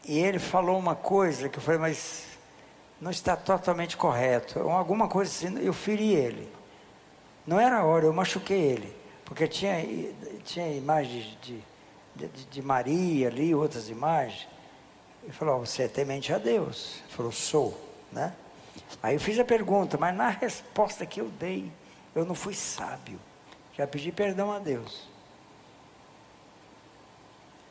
e 0.05 0.17
ele 0.19 0.39
falou 0.39 0.77
uma 0.77 0.95
coisa 0.95 1.49
que 1.49 1.57
eu 1.57 1.61
falei, 1.61 1.79
mas 1.79 2.25
não 2.99 3.11
está 3.11 3.35
totalmente 3.35 3.95
correto. 3.95 4.59
Alguma 4.69 5.07
coisa 5.07 5.31
assim, 5.31 5.59
eu 5.59 5.73
feri 5.73 6.13
ele. 6.13 6.51
Não 7.45 7.59
era 7.59 7.77
a 7.77 7.83
hora, 7.83 8.05
eu 8.05 8.13
machuquei 8.13 8.59
ele. 8.59 8.95
Porque 9.25 9.47
tinha, 9.47 9.75
tinha 10.43 10.67
imagens 10.71 11.37
de, 11.41 11.63
de 12.27 12.61
Maria 12.61 13.27
ali, 13.27 13.53
outras 13.53 13.89
imagens. 13.89 14.47
Ele 15.23 15.33
falou, 15.33 15.59
você 15.59 15.83
é 15.83 15.87
temente 15.87 16.33
a 16.33 16.37
Deus. 16.37 17.01
Ele 17.05 17.13
falou, 17.13 17.31
sou, 17.31 17.79
né? 18.11 18.33
Aí 19.01 19.15
eu 19.15 19.19
fiz 19.19 19.37
a 19.39 19.45
pergunta, 19.45 19.97
mas 19.97 20.15
na 20.15 20.29
resposta 20.29 21.05
que 21.05 21.21
eu 21.21 21.29
dei, 21.29 21.71
eu 22.15 22.25
não 22.25 22.35
fui 22.35 22.53
sábio. 22.53 23.19
Já 23.77 23.85
pedi 23.87 24.11
perdão 24.11 24.51
a 24.51 24.59
Deus. 24.59 25.07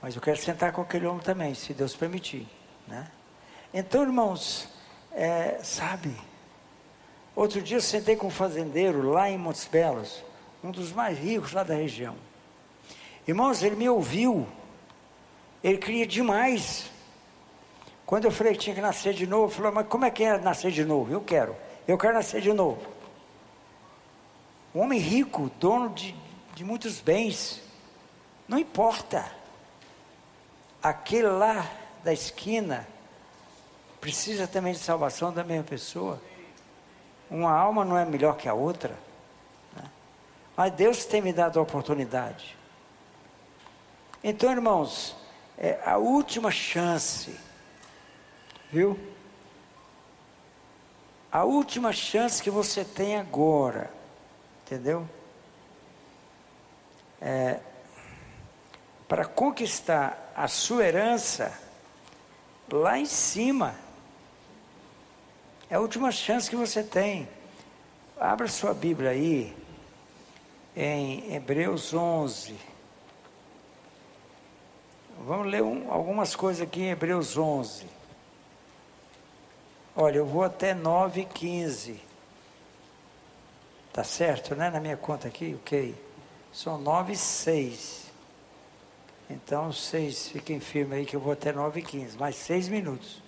Mas 0.01 0.15
eu 0.15 0.23
quero 0.23 0.39
sentar 0.39 0.73
com 0.73 0.81
aquele 0.81 1.07
homem 1.07 1.23
também, 1.23 1.55
se 1.55 1.75
Deus 1.75 1.95
permitir, 1.95 2.47
né? 2.87 3.11
Então, 3.75 4.03
irmãos, 4.03 4.69
é, 5.13 5.59
sabe? 5.63 6.15
Outro 7.35 7.61
dia 7.61 7.77
eu 7.77 7.83
sentei 7.83 8.17
com 8.17 8.29
um 8.29 8.31
fazendeiro 8.31 9.11
lá 9.11 9.29
em 9.29 9.37
Montes 9.37 9.67
Belos, 9.67 10.23
um 10.63 10.71
dos 10.71 10.93
mais 10.93 11.19
ricos 11.19 11.53
lá 11.53 11.63
da 11.63 11.75
região. 11.75 12.17
Irmãos, 13.29 13.63
ele 13.63 13.77
me 13.77 13.87
ouviu, 13.91 14.49
ele 15.63 15.77
queria 15.77 16.07
demais. 16.07 16.91
Quando 18.07 18.25
eu 18.25 18.31
falei 18.31 18.55
que 18.55 18.61
tinha 18.61 18.75
que 18.75 18.81
nascer 18.81 19.13
de 19.13 19.27
novo, 19.27 19.53
ele 19.53 19.55
falou, 19.55 19.73
mas 19.73 19.87
como 19.87 20.07
é 20.07 20.11
que 20.11 20.25
é 20.25 20.39
nascer 20.39 20.73
de 20.73 20.83
novo? 20.83 21.13
Eu 21.13 21.21
quero, 21.21 21.55
eu 21.87 21.99
quero 21.99 22.15
nascer 22.15 22.41
de 22.41 22.55
novo. 22.55 22.81
Um 24.75 24.81
homem 24.81 24.99
rico, 24.99 25.51
dono 25.61 25.91
de, 25.91 26.17
de 26.55 26.65
muitos 26.65 27.03
bens, 27.03 27.63
não 28.49 28.59
importa. 28.59 29.31
Aquele 30.83 31.29
lá 31.29 31.71
da 32.03 32.15
esquina, 32.15 32.89
precisa 34.01 34.47
também 34.47 34.73
de 34.73 34.79
salvação 34.79 35.31
da 35.31 35.45
mesma 35.45 35.65
pessoa. 35.65 36.19
Uma 37.31 37.53
alma 37.53 37.85
não 37.85 37.99
é 37.99 38.07
melhor 38.07 38.39
que 38.39 38.49
a 38.49 38.55
outra. 38.55 38.97
Né? 39.77 39.85
Mas 40.57 40.73
Deus 40.73 41.05
tem 41.05 41.21
me 41.21 41.31
dado 41.35 41.59
a 41.59 41.63
oportunidade. 41.63 42.57
Então, 44.23 44.51
irmãos, 44.51 45.15
é 45.57 45.79
a 45.85 45.97
última 45.97 46.51
chance, 46.51 47.35
viu? 48.71 48.99
A 51.31 51.45
última 51.45 51.93
chance 51.93 52.43
que 52.43 52.51
você 52.51 52.85
tem 52.85 53.17
agora, 53.17 53.91
entendeu? 54.65 55.09
É, 57.21 57.61
para 59.07 59.25
conquistar 59.25 60.33
a 60.35 60.49
sua 60.49 60.85
herança 60.85 61.53
lá 62.73 62.99
em 62.99 63.07
cima. 63.07 63.75
É 65.71 65.77
a 65.77 65.81
última 65.81 66.11
chance 66.11 66.51
que 66.51 66.57
você 66.57 66.83
tem. 66.83 67.29
Abra 68.19 68.49
sua 68.49 68.75
Bíblia 68.75 69.11
aí, 69.11 69.57
em 70.75 71.35
Hebreus 71.35 71.95
11. 71.95 72.78
Vamos 75.19 75.49
ler 75.49 75.63
um, 75.63 75.93
algumas 75.93 76.37
coisas 76.37 76.63
aqui 76.63 76.83
em 76.83 76.91
Hebreus 76.91 77.37
11. 77.37 77.87
Olha, 79.97 80.19
eu 80.19 80.27
vou 80.27 80.45
até 80.45 80.75
9 80.75 81.23
e 81.23 81.25
15. 81.25 82.01
Tá 83.93 84.05
certo, 84.05 84.55
né? 84.55 84.71
Na 84.71 84.79
minha 84.79 84.97
conta 84.97 85.27
aqui, 85.27 85.57
ok. 85.61 85.95
São 86.53 86.79
9 86.79 87.15
e 87.15 87.17
6. 87.17 88.09
Então, 89.31 89.71
seis, 89.73 90.29
fiquem 90.29 90.59
firmes 90.59 90.99
aí 90.99 91.05
que 91.05 91.15
eu 91.15 91.21
vou 91.21 91.33
até 91.33 91.53
9 91.53 91.81
e 91.81 91.83
15. 91.83 92.17
Mais 92.17 92.35
seis 92.35 92.67
minutos. 92.67 93.21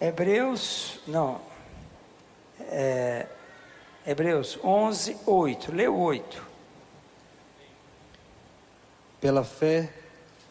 Hebreus, 0.00 0.98
não, 1.06 1.40
é, 2.58 3.26
Hebreus 4.04 4.58
11, 4.64 5.18
8, 5.24 5.72
lê 5.72 5.86
8. 5.86 6.49
Pela 9.20 9.44
fé, 9.44 9.92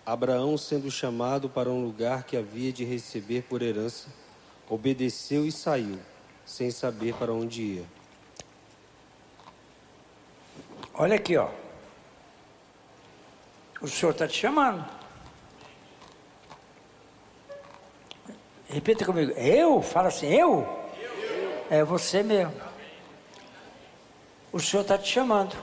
Abraão, 0.06 0.58
sendo 0.58 0.92
chamado 0.92 1.50
para 1.50 1.70
um 1.70 1.84
lugar 1.84 2.24
que 2.24 2.38
havia 2.38 2.72
de 2.72 2.84
receber 2.84 3.44
por 3.44 3.62
herança, 3.64 4.10
obedeceu 4.70 5.46
e 5.46 5.52
saiu, 5.52 6.00
sem 6.46 6.70
saber 6.70 7.16
para 7.16 7.34
onde 7.34 7.62
ia. 7.62 7.86
Olha 10.94 11.16
aqui, 11.16 11.36
ó. 11.36 11.50
O 13.82 13.88
Senhor 13.88 14.12
está 14.12 14.28
te 14.28 14.38
chamando. 14.38 14.86
Repita 18.68 19.06
comigo. 19.06 19.32
Eu? 19.32 19.82
Fala 19.82 20.10
assim, 20.10 20.28
eu? 20.28 20.60
eu. 20.60 21.66
É 21.72 21.84
você 21.84 22.22
mesmo. 22.22 22.54
O 24.52 24.60
Senhor 24.60 24.84
está 24.84 24.98
te 24.98 25.08
chamando 25.08 25.56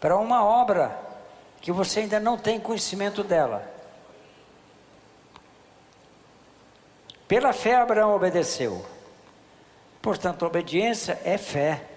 para 0.00 0.16
uma 0.16 0.42
obra 0.44 1.03
que 1.64 1.72
você 1.72 2.00
ainda 2.00 2.20
não 2.20 2.36
tem 2.36 2.60
conhecimento 2.60 3.24
dela. 3.24 3.66
Pela 7.26 7.54
fé, 7.54 7.76
Abraão 7.76 8.14
obedeceu. 8.14 8.84
Portanto, 10.02 10.44
obediência 10.44 11.18
é 11.24 11.38
fé. 11.38 11.88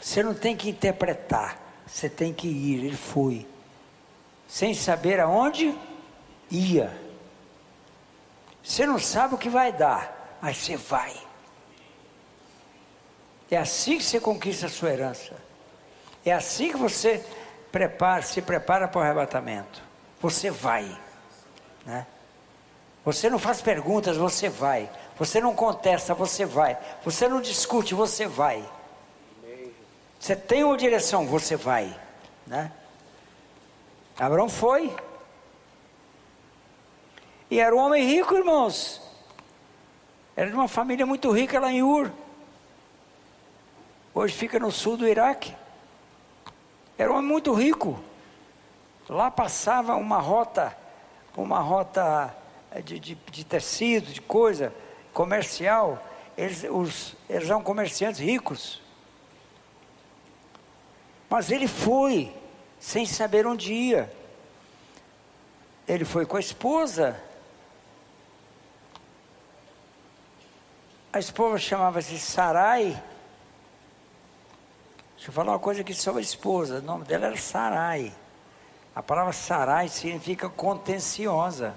Você 0.00 0.24
não 0.24 0.34
tem 0.34 0.56
que 0.56 0.70
interpretar, 0.70 1.56
você 1.86 2.08
tem 2.08 2.34
que 2.34 2.48
ir. 2.48 2.84
Ele 2.84 2.96
foi, 2.96 3.46
sem 4.48 4.74
saber 4.74 5.20
aonde 5.20 5.78
ia. 6.50 7.00
Você 8.60 8.84
não 8.84 8.98
sabe 8.98 9.36
o 9.36 9.38
que 9.38 9.48
vai 9.48 9.72
dar, 9.72 10.36
mas 10.42 10.56
você 10.56 10.76
vai. 10.76 11.14
É 13.48 13.56
assim 13.56 13.98
que 13.98 14.02
você 14.02 14.18
conquista 14.18 14.66
a 14.66 14.68
sua 14.68 14.90
herança. 14.90 15.49
É 16.24 16.32
assim 16.32 16.70
que 16.70 16.76
você 16.76 17.24
prepara, 17.72 18.22
se 18.22 18.42
prepara 18.42 18.88
para 18.88 18.98
o 18.98 19.02
arrebatamento. 19.02 19.82
Você 20.20 20.50
vai. 20.50 20.98
Né? 21.86 22.06
Você 23.04 23.30
não 23.30 23.38
faz 23.38 23.62
perguntas, 23.62 24.16
você 24.16 24.48
vai. 24.48 24.90
Você 25.18 25.40
não 25.40 25.54
contesta, 25.54 26.14
você 26.14 26.44
vai. 26.44 26.78
Você 27.04 27.28
não 27.28 27.40
discute, 27.40 27.94
você 27.94 28.26
vai. 28.26 28.64
Você 30.18 30.36
tem 30.36 30.64
uma 30.64 30.76
direção, 30.76 31.26
você 31.26 31.56
vai. 31.56 31.98
Né? 32.46 32.70
Abraão 34.18 34.48
foi. 34.48 34.94
E 37.50 37.58
era 37.58 37.74
um 37.74 37.78
homem 37.78 38.04
rico, 38.04 38.34
irmãos. 38.36 39.00
Era 40.36 40.48
de 40.48 40.54
uma 40.54 40.68
família 40.68 41.06
muito 41.06 41.30
rica 41.30 41.58
lá 41.58 41.72
em 41.72 41.82
Ur. 41.82 42.12
Hoje 44.14 44.34
fica 44.34 44.58
no 44.58 44.70
sul 44.70 44.96
do 44.96 45.08
Iraque. 45.08 45.54
Era 47.00 47.10
um 47.10 47.16
homem 47.16 47.30
muito 47.30 47.54
rico. 47.54 47.98
Lá 49.08 49.30
passava 49.30 49.94
uma 49.94 50.18
rota, 50.18 50.76
uma 51.34 51.58
rota 51.58 52.36
de, 52.84 53.00
de, 53.00 53.14
de 53.14 53.42
tecido, 53.42 54.12
de 54.12 54.20
coisa 54.20 54.70
comercial. 55.10 55.98
Eles, 56.36 56.62
os, 56.64 57.16
eles 57.26 57.48
eram 57.48 57.62
comerciantes 57.62 58.20
ricos. 58.20 58.82
Mas 61.30 61.50
ele 61.50 61.66
foi, 61.66 62.34
sem 62.78 63.06
saber 63.06 63.46
onde 63.46 63.72
ia. 63.72 64.12
Ele 65.88 66.04
foi 66.04 66.26
com 66.26 66.36
a 66.36 66.40
esposa. 66.40 67.18
A 71.10 71.18
esposa 71.18 71.56
chamava-se 71.56 72.18
Sarai. 72.18 73.02
Deixa 75.20 75.28
eu 75.28 75.34
falar 75.34 75.52
uma 75.52 75.58
coisa 75.58 75.82
aqui 75.82 75.92
sobre 75.92 76.20
a 76.20 76.22
esposa. 76.22 76.78
O 76.78 76.82
nome 76.82 77.04
dela 77.04 77.26
era 77.26 77.36
Sarai. 77.36 78.10
A 78.94 79.02
palavra 79.02 79.34
Sarai 79.34 79.86
significa 79.86 80.48
contenciosa. 80.48 81.74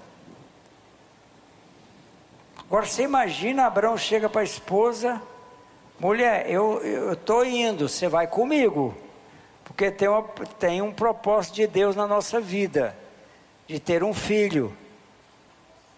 Agora 2.56 2.86
você 2.86 3.02
imagina, 3.02 3.66
Abraão 3.66 3.98
chega 3.98 4.30
para 4.30 4.40
a 4.40 4.44
esposa, 4.44 5.20
mulher, 6.00 6.50
eu 6.50 7.12
estou 7.12 7.44
indo, 7.44 7.86
você 7.86 8.08
vai 8.08 8.26
comigo, 8.26 8.96
porque 9.62 9.90
tem, 9.90 10.08
uma, 10.08 10.22
tem 10.58 10.80
um 10.80 10.90
propósito 10.90 11.56
de 11.56 11.66
Deus 11.66 11.94
na 11.94 12.06
nossa 12.06 12.40
vida, 12.40 12.96
de 13.66 13.78
ter 13.78 14.02
um 14.02 14.14
filho. 14.14 14.74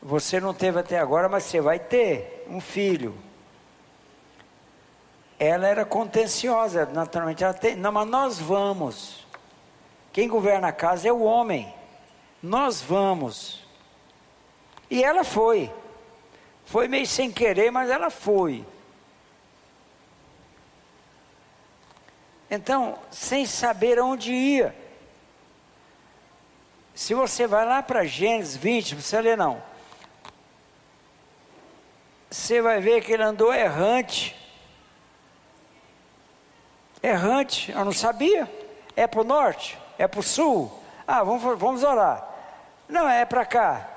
Você 0.03 0.40
não 0.40 0.53
teve 0.53 0.80
até 0.80 0.99
agora, 0.99 1.28
mas 1.28 1.44
você 1.44 1.61
vai 1.61 1.78
ter 1.78 2.44
um 2.51 2.61
filho 2.61 3.14
ela 5.39 5.66
era 5.66 5.84
contenciosa, 5.84 6.87
naturalmente. 6.87 7.45
Ela 7.45 7.55
tem, 7.55 7.76
não, 7.76 7.93
mas 7.93 8.09
nós 8.09 8.39
vamos. 8.39 9.26
Quem 10.12 10.28
governa 10.28 10.68
a 10.68 10.72
casa 10.72 11.09
é 11.09 11.12
o 11.12 11.22
homem. 11.22 11.72
Nós 12.43 12.80
vamos. 12.80 13.66
E 14.91 15.03
ela 15.03 15.24
foi. 15.24 15.70
Foi 16.64 16.89
meio 16.89 17.07
sem 17.07 17.30
querer, 17.30 17.70
mas 17.70 17.91
ela 17.91 18.11
foi. 18.11 18.64
Então, 22.51 22.99
sem 23.11 23.45
saber 23.45 24.01
onde 24.01 24.32
ia. 24.32 24.74
Se 26.95 27.12
você 27.12 27.47
vai 27.47 27.66
lá 27.66 27.82
para 27.82 28.05
Gênesis 28.05 28.57
20, 28.57 28.95
você 28.95 29.20
lê 29.20 29.37
não. 29.37 29.62
você 32.30 32.62
vai 32.62 32.80
ver 32.80 33.05
que 33.05 33.12
ele 33.12 33.22
andou 33.22 33.53
errante. 33.53 34.36
Errante, 37.07 37.70
eu 37.70 37.84
não 37.84 37.92
sabia. 37.92 38.50
É 38.96 39.07
para 39.07 39.20
o 39.20 39.24
norte? 39.24 39.78
É 39.96 40.09
para 40.09 40.18
o 40.18 40.24
sul? 40.24 40.72
Ah, 41.07 41.22
vamos, 41.22 41.57
vamos 41.57 41.84
orar. 41.84 42.26
Não, 42.88 43.09
é 43.09 43.24
para 43.24 43.44
cá. 43.44 43.88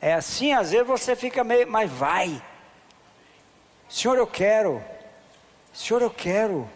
É 0.00 0.14
assim, 0.14 0.54
às 0.54 0.70
vezes 0.70 0.86
você 0.86 1.14
fica 1.14 1.44
meio, 1.44 1.70
mas 1.70 1.90
vai. 1.90 2.42
Senhor, 3.86 4.16
eu 4.16 4.26
quero. 4.26 4.82
Senhor, 5.74 6.00
eu 6.00 6.08
quero. 6.10 6.66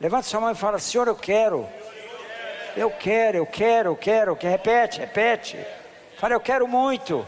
Levanta 0.00 0.24
sua 0.24 0.40
mão 0.40 0.50
e 0.50 0.56
fala: 0.56 0.80
Senhor, 0.80 1.06
eu 1.06 1.14
quero. 1.14 1.68
Eu 2.76 2.90
quero, 2.90 3.36
eu 3.36 3.46
quero, 3.46 3.90
eu 3.90 3.96
quero. 3.96 4.34
Que 4.34 4.48
repete, 4.48 4.98
repete. 4.98 5.64
Fala, 6.18 6.34
eu 6.34 6.40
quero 6.40 6.66
muito. 6.66 7.24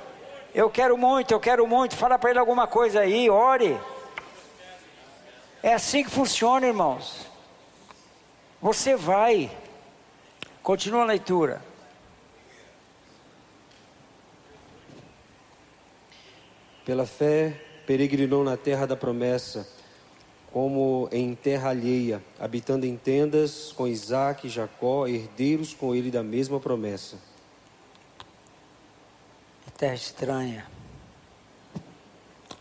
Eu 0.53 0.69
quero 0.69 0.99
muito, 0.99 1.33
eu 1.33 1.39
quero 1.39 1.67
muito. 1.69 1.97
Fala 1.97 2.19
para 2.19 2.31
ele 2.31 2.39
alguma 2.41 2.67
coisa 2.67 3.01
aí, 3.01 3.31
ore. 3.31 3.79
É 5.65 5.73
assim 5.73 6.05
que 6.05 6.11
funciona, 6.11 6.67
irmãos. 6.67 7.27
Você 8.61 8.95
vai. 8.95 9.51
Continua 10.63 11.01
a 11.01 11.07
leitura. 11.07 11.65
Pela 16.85 17.07
fé, 17.07 17.59
peregrinou 17.87 18.45
na 18.45 18.59
terra 18.59 18.85
da 18.85 18.95
promessa, 18.95 19.67
como 20.53 21.09
em 21.11 21.35
terra 21.35 21.71
alheia, 21.71 22.23
habitando 22.39 22.85
em 22.85 22.95
tendas 22.95 23.73
com 23.73 23.89
Isaac 23.89 24.47
e 24.47 24.51
Jacó, 24.51 25.07
herdeiros 25.07 25.73
com 25.73 25.95
ele 25.95 26.11
da 26.11 26.23
mesma 26.23 26.61
promessa. 26.61 27.17
Terra 29.79 29.95
estranha. 29.95 30.67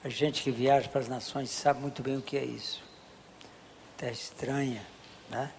A 0.01 0.07
gente 0.07 0.41
que 0.41 0.51
viaja 0.51 0.87
para 0.87 1.01
as 1.01 1.09
nações 1.09 1.49
sabe 1.49 1.81
muito 1.81 2.01
bem 2.01 2.15
o 2.15 2.21
que 2.21 2.37
é 2.37 2.45
isso. 2.45 2.92
Terra 3.97 4.11
estranha, 4.11 4.85
né? 5.29 5.51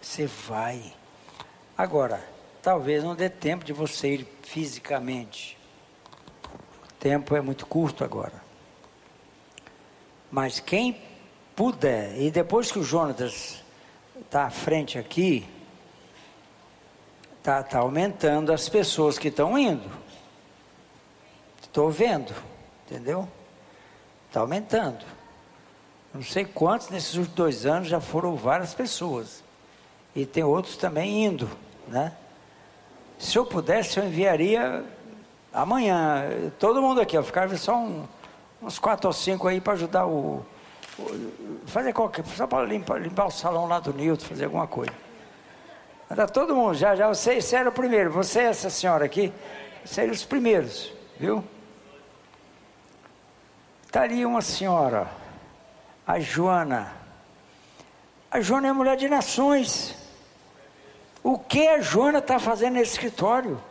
Você 0.00 0.26
vai. 0.26 0.92
Agora, 1.76 2.22
talvez 2.62 3.02
não 3.02 3.14
dê 3.14 3.28
tempo 3.28 3.64
de 3.64 3.72
você 3.72 4.14
ir 4.14 4.28
fisicamente 4.42 5.60
tempo 7.00 7.34
é 7.34 7.40
muito 7.40 7.64
curto 7.66 8.04
agora. 8.04 8.44
Mas 10.30 10.60
quem 10.60 11.00
puder, 11.56 12.20
e 12.20 12.30
depois 12.30 12.70
que 12.70 12.78
o 12.78 12.84
Jonatas 12.84 13.64
está 14.20 14.44
à 14.44 14.50
frente 14.50 14.98
aqui, 14.98 15.48
está 17.38 17.62
tá 17.62 17.78
aumentando 17.78 18.52
as 18.52 18.68
pessoas 18.68 19.18
que 19.18 19.28
estão 19.28 19.58
indo. 19.58 19.90
Estou 21.62 21.90
vendo, 21.90 22.34
entendeu? 22.86 23.26
Está 24.28 24.40
aumentando. 24.40 25.04
Não 26.12 26.22
sei 26.22 26.44
quantos 26.44 26.90
nesses 26.90 27.14
últimos 27.14 27.36
dois 27.36 27.66
anos 27.66 27.88
já 27.88 28.00
foram 28.00 28.34
várias 28.36 28.74
pessoas. 28.74 29.42
E 30.14 30.26
tem 30.26 30.42
outros 30.42 30.76
também 30.76 31.24
indo, 31.24 31.48
né? 31.86 32.12
Se 33.18 33.36
eu 33.36 33.46
pudesse, 33.46 33.98
eu 33.98 34.04
enviaria 34.04 34.84
Amanhã, 35.52 36.52
todo 36.60 36.80
mundo 36.80 37.00
aqui, 37.00 37.18
ó, 37.18 37.22
ficava 37.24 37.56
só 37.56 37.76
um, 37.76 38.06
uns 38.62 38.78
quatro 38.78 39.08
ou 39.08 39.12
cinco 39.12 39.48
aí 39.48 39.60
para 39.60 39.72
ajudar 39.72 40.06
o, 40.06 40.46
o, 40.96 41.60
Fazer 41.66 41.92
qualquer. 41.92 42.24
Só 42.24 42.46
para 42.46 42.64
limpar, 42.64 43.00
limpar 43.00 43.26
o 43.26 43.30
salão 43.32 43.66
lá 43.66 43.80
do 43.80 43.92
Nilton, 43.92 44.24
fazer 44.26 44.44
alguma 44.44 44.68
coisa. 44.68 44.92
Está 46.08 46.26
todo 46.26 46.54
mundo, 46.54 46.74
já, 46.74 46.94
já, 46.94 47.08
você, 47.08 47.40
você 47.40 47.56
era 47.56 47.68
o 47.68 47.72
primeiro, 47.72 48.10
você 48.10 48.40
essa 48.40 48.70
senhora 48.70 49.04
aqui, 49.04 49.32
seriam 49.84 50.12
os 50.12 50.24
primeiros, 50.24 50.92
viu? 51.18 51.44
Está 53.86 54.02
ali 54.02 54.24
uma 54.24 54.42
senhora, 54.42 55.08
a 56.10 56.18
Joana. 56.18 56.92
A 58.30 58.40
Joana 58.40 58.66
é 58.66 58.72
mulher 58.72 58.96
de 58.96 59.08
nações. 59.08 59.94
O 61.22 61.38
que 61.38 61.68
a 61.68 61.80
Joana 61.80 62.18
está 62.18 62.40
fazendo 62.40 62.74
nesse 62.74 62.92
escritório? 62.92 63.62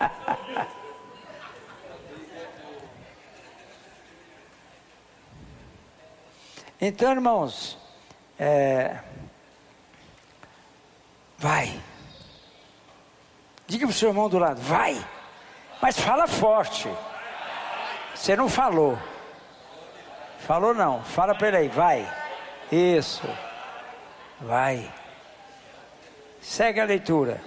Então, 6.80 7.12
irmãos, 7.12 7.78
é, 8.38 8.98
vai. 11.38 11.80
Diga 13.66 13.86
para 13.86 13.92
o 13.94 13.96
seu 13.96 14.10
irmão 14.10 14.28
do 14.28 14.38
lado, 14.38 14.60
vai. 14.60 15.02
Mas 15.80 15.98
fala 15.98 16.26
forte. 16.26 16.88
Você 18.14 18.34
não 18.36 18.48
falou. 18.48 18.98
Falou 20.38 20.74
não. 20.74 21.02
Fala 21.02 21.34
para 21.34 21.48
ele 21.48 21.56
aí, 21.56 21.68
vai. 21.68 22.10
Isso. 22.70 23.28
Vai. 24.40 24.92
Segue 26.40 26.80
a 26.80 26.84
leitura. 26.84 27.40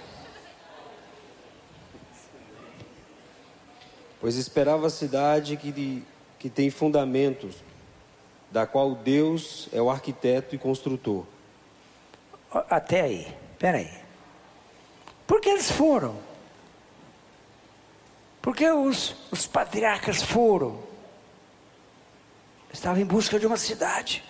Pois 4.20 4.36
esperava 4.36 4.88
a 4.88 4.90
cidade 4.90 5.56
que, 5.56 6.04
que 6.38 6.50
tem 6.50 6.70
fundamentos 6.70 7.56
da 8.50 8.66
qual 8.66 8.94
Deus 8.94 9.68
é 9.72 9.80
o 9.80 9.90
arquiteto 9.90 10.54
e 10.54 10.58
construtor. 10.58 11.24
Até 12.68 13.02
aí, 13.02 13.36
peraí. 13.58 13.90
Por 15.26 15.40
que 15.40 15.50
eles 15.50 15.70
foram? 15.70 16.27
Porque 18.48 18.66
os, 18.70 19.14
os 19.30 19.46
patriarcas 19.46 20.22
foram. 20.22 20.82
Estavam 22.72 23.02
em 23.02 23.04
busca 23.04 23.38
de 23.38 23.46
uma 23.46 23.58
cidade. 23.58 24.24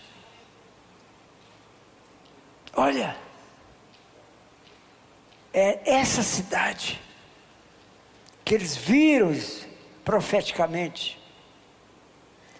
Olha, 2.74 3.16
é 5.52 5.88
essa 5.88 6.24
cidade 6.24 7.00
que 8.44 8.56
eles 8.56 8.76
viram 8.76 9.30
profeticamente 10.04 11.16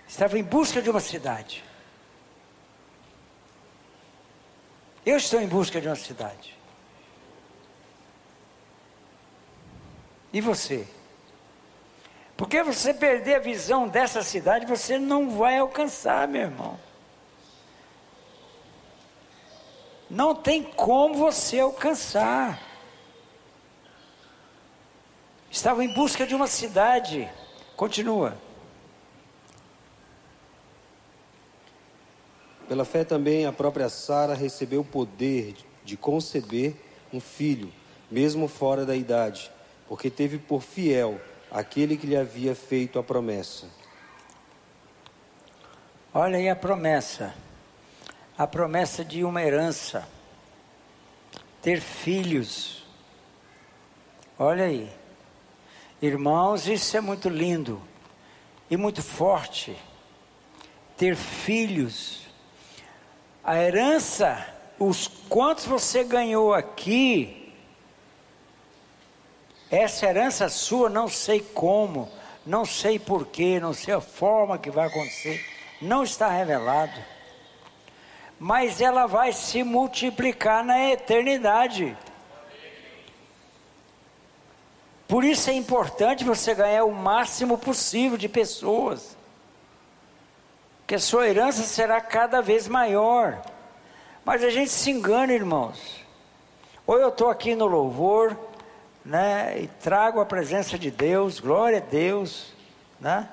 estava 0.07 0.39
em 0.39 0.45
busca 0.45 0.81
de 0.81 0.89
uma 0.89 1.01
cidade. 1.01 1.65
Eu 5.05 5.17
estou 5.17 5.41
em 5.41 5.49
busca 5.49 5.81
de 5.81 5.89
uma 5.89 5.97
cidade. 5.97 6.57
E 10.33 10.41
você? 10.41 10.87
Porque 12.39 12.63
você 12.63 12.95
perder 12.95 13.35
a 13.35 13.41
visão 13.41 13.89
dessa 13.89 14.23
cidade, 14.23 14.65
você 14.65 14.97
não 14.97 15.29
vai 15.29 15.59
alcançar, 15.59 16.29
meu 16.29 16.43
irmão. 16.43 16.79
Não 20.09 20.37
tem 20.37 20.63
como 20.63 21.15
você 21.15 21.59
alcançar. 21.59 22.63
Estava 25.51 25.83
em 25.85 25.93
busca 25.93 26.25
de 26.25 26.33
uma 26.37 26.47
cidade. 26.47 27.29
Continua. 27.77 28.39
Pela 32.69 32.85
fé 32.85 33.03
também 33.03 33.47
a 33.47 33.53
própria 33.53 33.89
Sara 33.89 34.35
recebeu 34.35 34.83
o 34.83 34.85
poder 34.85 35.57
de 35.85 35.97
conceber 35.97 36.77
um 37.13 37.19
filho, 37.19 37.73
mesmo 38.09 38.47
fora 38.47 38.87
da 38.87 38.95
idade, 38.95 39.51
porque 39.89 40.09
teve 40.09 40.39
por 40.39 40.63
fiel 40.63 41.21
aquele 41.51 41.97
que 41.97 42.07
lhe 42.07 42.17
havia 42.17 42.55
feito 42.55 42.99
a 42.99 43.03
promessa. 43.03 43.67
Olha 46.13 46.39
aí 46.39 46.49
a 46.49 46.57
promessa. 46.57 47.35
A 48.37 48.47
promessa 48.47 49.05
de 49.05 49.25
uma 49.25 49.43
herança. 49.43 50.09
Ter 51.61 51.81
filhos. 51.81 52.87
Olha 54.39 54.65
aí. 54.65 54.91
Irmãos, 56.01 56.69
isso 56.69 56.97
é 56.97 57.01
muito 57.01 57.29
lindo 57.29 57.83
e 58.71 58.77
muito 58.77 59.03
forte. 59.03 59.77
Ter 60.97 61.17
filhos 61.17 62.29
a 63.49 63.57
herança, 63.57 64.47
os 64.79 65.09
quantos 65.09 65.65
você 65.65 66.05
ganhou 66.05 66.53
aqui, 66.53 67.38
essa 69.71 70.07
herança 70.07 70.49
sua, 70.49 70.89
não 70.89 71.09
sei 71.09 71.41
como, 71.41 72.11
não 72.45 72.65
sei 72.65 72.99
porquê, 72.99 73.61
não 73.61 73.75
sei 73.75 73.95
a 73.95 74.01
forma 74.01 74.59
que 74.59 74.71
vai 74.71 74.87
acontecer, 74.87 75.45
não 75.81 76.03
está 76.03 76.29
revelado. 76.29 76.99
Mas 78.39 78.81
ela 78.81 79.07
vai 79.07 79.33
se 79.33 79.63
multiplicar 79.63 80.65
na 80.65 80.91
eternidade. 80.91 81.97
Por 85.07 85.25
isso 85.25 85.51
é 85.51 85.55
importante 85.55 86.25
você 86.25 86.55
ganhar 86.55 86.85
o 86.85 86.93
máximo 86.93 87.59
possível 87.59 88.17
de 88.17 88.29
pessoas 88.29 89.17
que 90.87 90.95
a 90.95 90.99
sua 90.99 91.29
herança 91.29 91.65
será 91.65 92.01
cada 92.01 92.41
vez 92.41 92.67
maior. 92.67 93.43
Mas 94.25 94.43
a 94.43 94.49
gente 94.49 94.71
se 94.71 94.91
engana, 94.91 95.35
irmãos. 95.35 95.79
Ou 96.87 96.99
eu 96.99 97.11
estou 97.11 97.29
aqui 97.29 97.55
no 97.55 97.67
louvor, 97.67 98.35
né? 99.09 99.63
E 99.63 99.67
trago 99.67 100.21
a 100.21 100.27
presença 100.27 100.79
de 100.79 100.91
Deus, 100.91 101.41
glória 101.41 101.79
a 101.79 101.81
Deus, 101.81 102.53
né? 103.01 103.27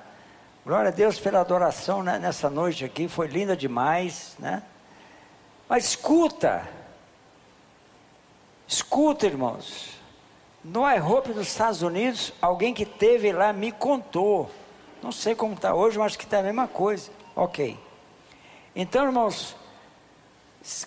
Glória 0.64 0.88
a 0.88 0.90
Deus 0.90 1.20
pela 1.20 1.40
adoração 1.40 2.02
né? 2.02 2.18
nessa 2.18 2.48
noite 2.48 2.82
aqui, 2.82 3.06
foi 3.06 3.26
linda 3.26 3.54
demais, 3.54 4.34
né? 4.38 4.62
Mas 5.68 5.84
escuta, 5.84 6.66
escuta, 8.66 9.26
irmãos. 9.26 9.90
No 10.64 10.90
iHope 10.90 11.34
dos 11.34 11.46
Estados 11.46 11.82
Unidos, 11.82 12.32
alguém 12.40 12.72
que 12.72 12.86
teve 12.86 13.30
lá 13.30 13.52
me 13.52 13.70
contou. 13.70 14.50
Não 15.02 15.12
sei 15.12 15.34
como 15.34 15.54
está 15.54 15.74
hoje, 15.74 15.98
mas 15.98 16.16
que 16.16 16.24
está 16.24 16.38
a 16.38 16.42
mesma 16.42 16.66
coisa. 16.66 17.10
Ok. 17.36 17.78
Então, 18.74 19.04
irmãos, 19.04 19.54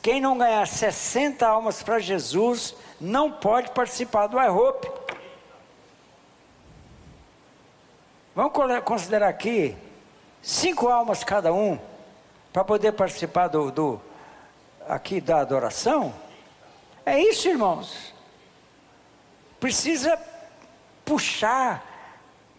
quem 0.01 0.19
não 0.19 0.37
ganhar 0.37 0.67
60 0.67 1.47
almas 1.47 1.81
para 1.81 1.99
Jesus, 1.99 2.75
não 2.99 3.31
pode 3.31 3.71
participar 3.71 4.27
do 4.27 4.37
iHope. 4.37 4.91
Vamos 8.35 8.51
considerar 8.83 9.29
aqui 9.29 9.77
cinco 10.41 10.89
almas 10.89 11.23
cada 11.23 11.53
um 11.53 11.79
para 12.51 12.63
poder 12.63 12.91
participar 12.91 13.47
do, 13.47 13.71
do 13.71 14.01
aqui 14.87 15.21
da 15.21 15.39
adoração. 15.39 16.13
É 17.05 17.19
isso, 17.19 17.47
irmãos. 17.47 18.13
Precisa 19.59 20.19
puxar, 21.05 21.85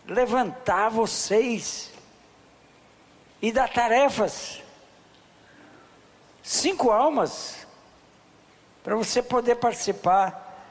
levantar 0.07 0.89
vocês 0.89 1.91
e 3.43 3.53
dar 3.53 3.69
tarefas. 3.69 4.63
Cinco 6.51 6.91
almas 6.91 7.65
para 8.83 8.97
você 8.97 9.23
poder 9.23 9.55
participar, 9.55 10.67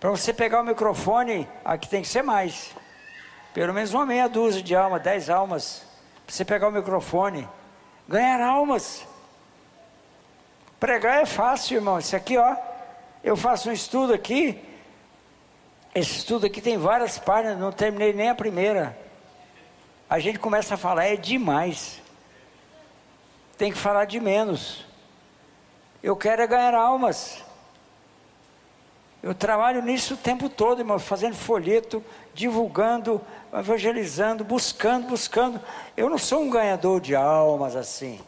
para 0.00 0.10
você 0.10 0.34
pegar 0.34 0.60
o 0.60 0.64
microfone, 0.64 1.46
aqui 1.64 1.88
tem 1.88 2.02
que 2.02 2.08
ser 2.08 2.20
mais. 2.20 2.74
Pelo 3.54 3.72
menos 3.72 3.94
uma 3.94 4.04
meia 4.04 4.28
dúzia 4.28 4.60
de 4.60 4.74
almas, 4.74 5.00
dez 5.00 5.30
almas. 5.30 5.84
Pra 6.26 6.34
você 6.34 6.44
pegar 6.44 6.66
o 6.66 6.72
microfone. 6.72 7.48
Ganhar 8.08 8.40
almas. 8.40 9.06
Pregar 10.80 11.22
é 11.22 11.26
fácil, 11.26 11.76
irmão. 11.76 12.00
Isso 12.00 12.16
aqui, 12.16 12.36
ó. 12.36 12.56
Eu 13.22 13.36
faço 13.36 13.70
um 13.70 13.72
estudo 13.72 14.12
aqui. 14.12 14.60
Esse 15.94 16.10
estudo 16.16 16.46
aqui 16.46 16.60
tem 16.60 16.76
várias 16.76 17.20
páginas, 17.20 17.56
não 17.56 17.70
terminei 17.70 18.12
nem 18.12 18.30
a 18.30 18.34
primeira. 18.34 18.98
A 20.08 20.18
gente 20.18 20.40
começa 20.40 20.74
a 20.74 20.76
falar, 20.76 21.04
é 21.04 21.14
demais. 21.14 22.02
Tem 23.56 23.70
que 23.70 23.78
falar 23.78 24.06
de 24.06 24.18
menos. 24.18 24.89
Eu 26.02 26.16
quero 26.16 26.42
é 26.42 26.46
ganhar 26.46 26.74
almas. 26.74 27.44
Eu 29.22 29.34
trabalho 29.34 29.82
nisso 29.82 30.14
o 30.14 30.16
tempo 30.16 30.48
todo, 30.48 30.80
irmão, 30.80 30.98
fazendo 30.98 31.34
folheto, 31.34 32.02
divulgando, 32.32 33.20
evangelizando, 33.52 34.42
buscando, 34.42 35.08
buscando. 35.08 35.60
Eu 35.94 36.08
não 36.08 36.16
sou 36.16 36.42
um 36.42 36.48
ganhador 36.48 37.00
de 37.00 37.14
almas 37.14 37.76
assim. 37.76 38.18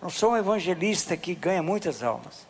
Não 0.00 0.08
sou 0.08 0.32
um 0.32 0.36
evangelista 0.36 1.16
que 1.16 1.34
ganha 1.34 1.62
muitas 1.62 2.02
almas. 2.02 2.46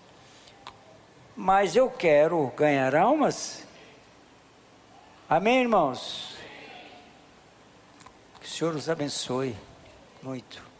Mas 1.36 1.74
eu 1.74 1.90
quero 1.90 2.52
ganhar 2.56 2.94
almas. 2.94 3.64
Amém, 5.28 5.62
irmãos? 5.62 6.36
Que 8.40 8.46
o 8.46 8.50
Senhor 8.50 8.74
os 8.74 8.88
abençoe 8.88 9.56
muito. 10.22 10.73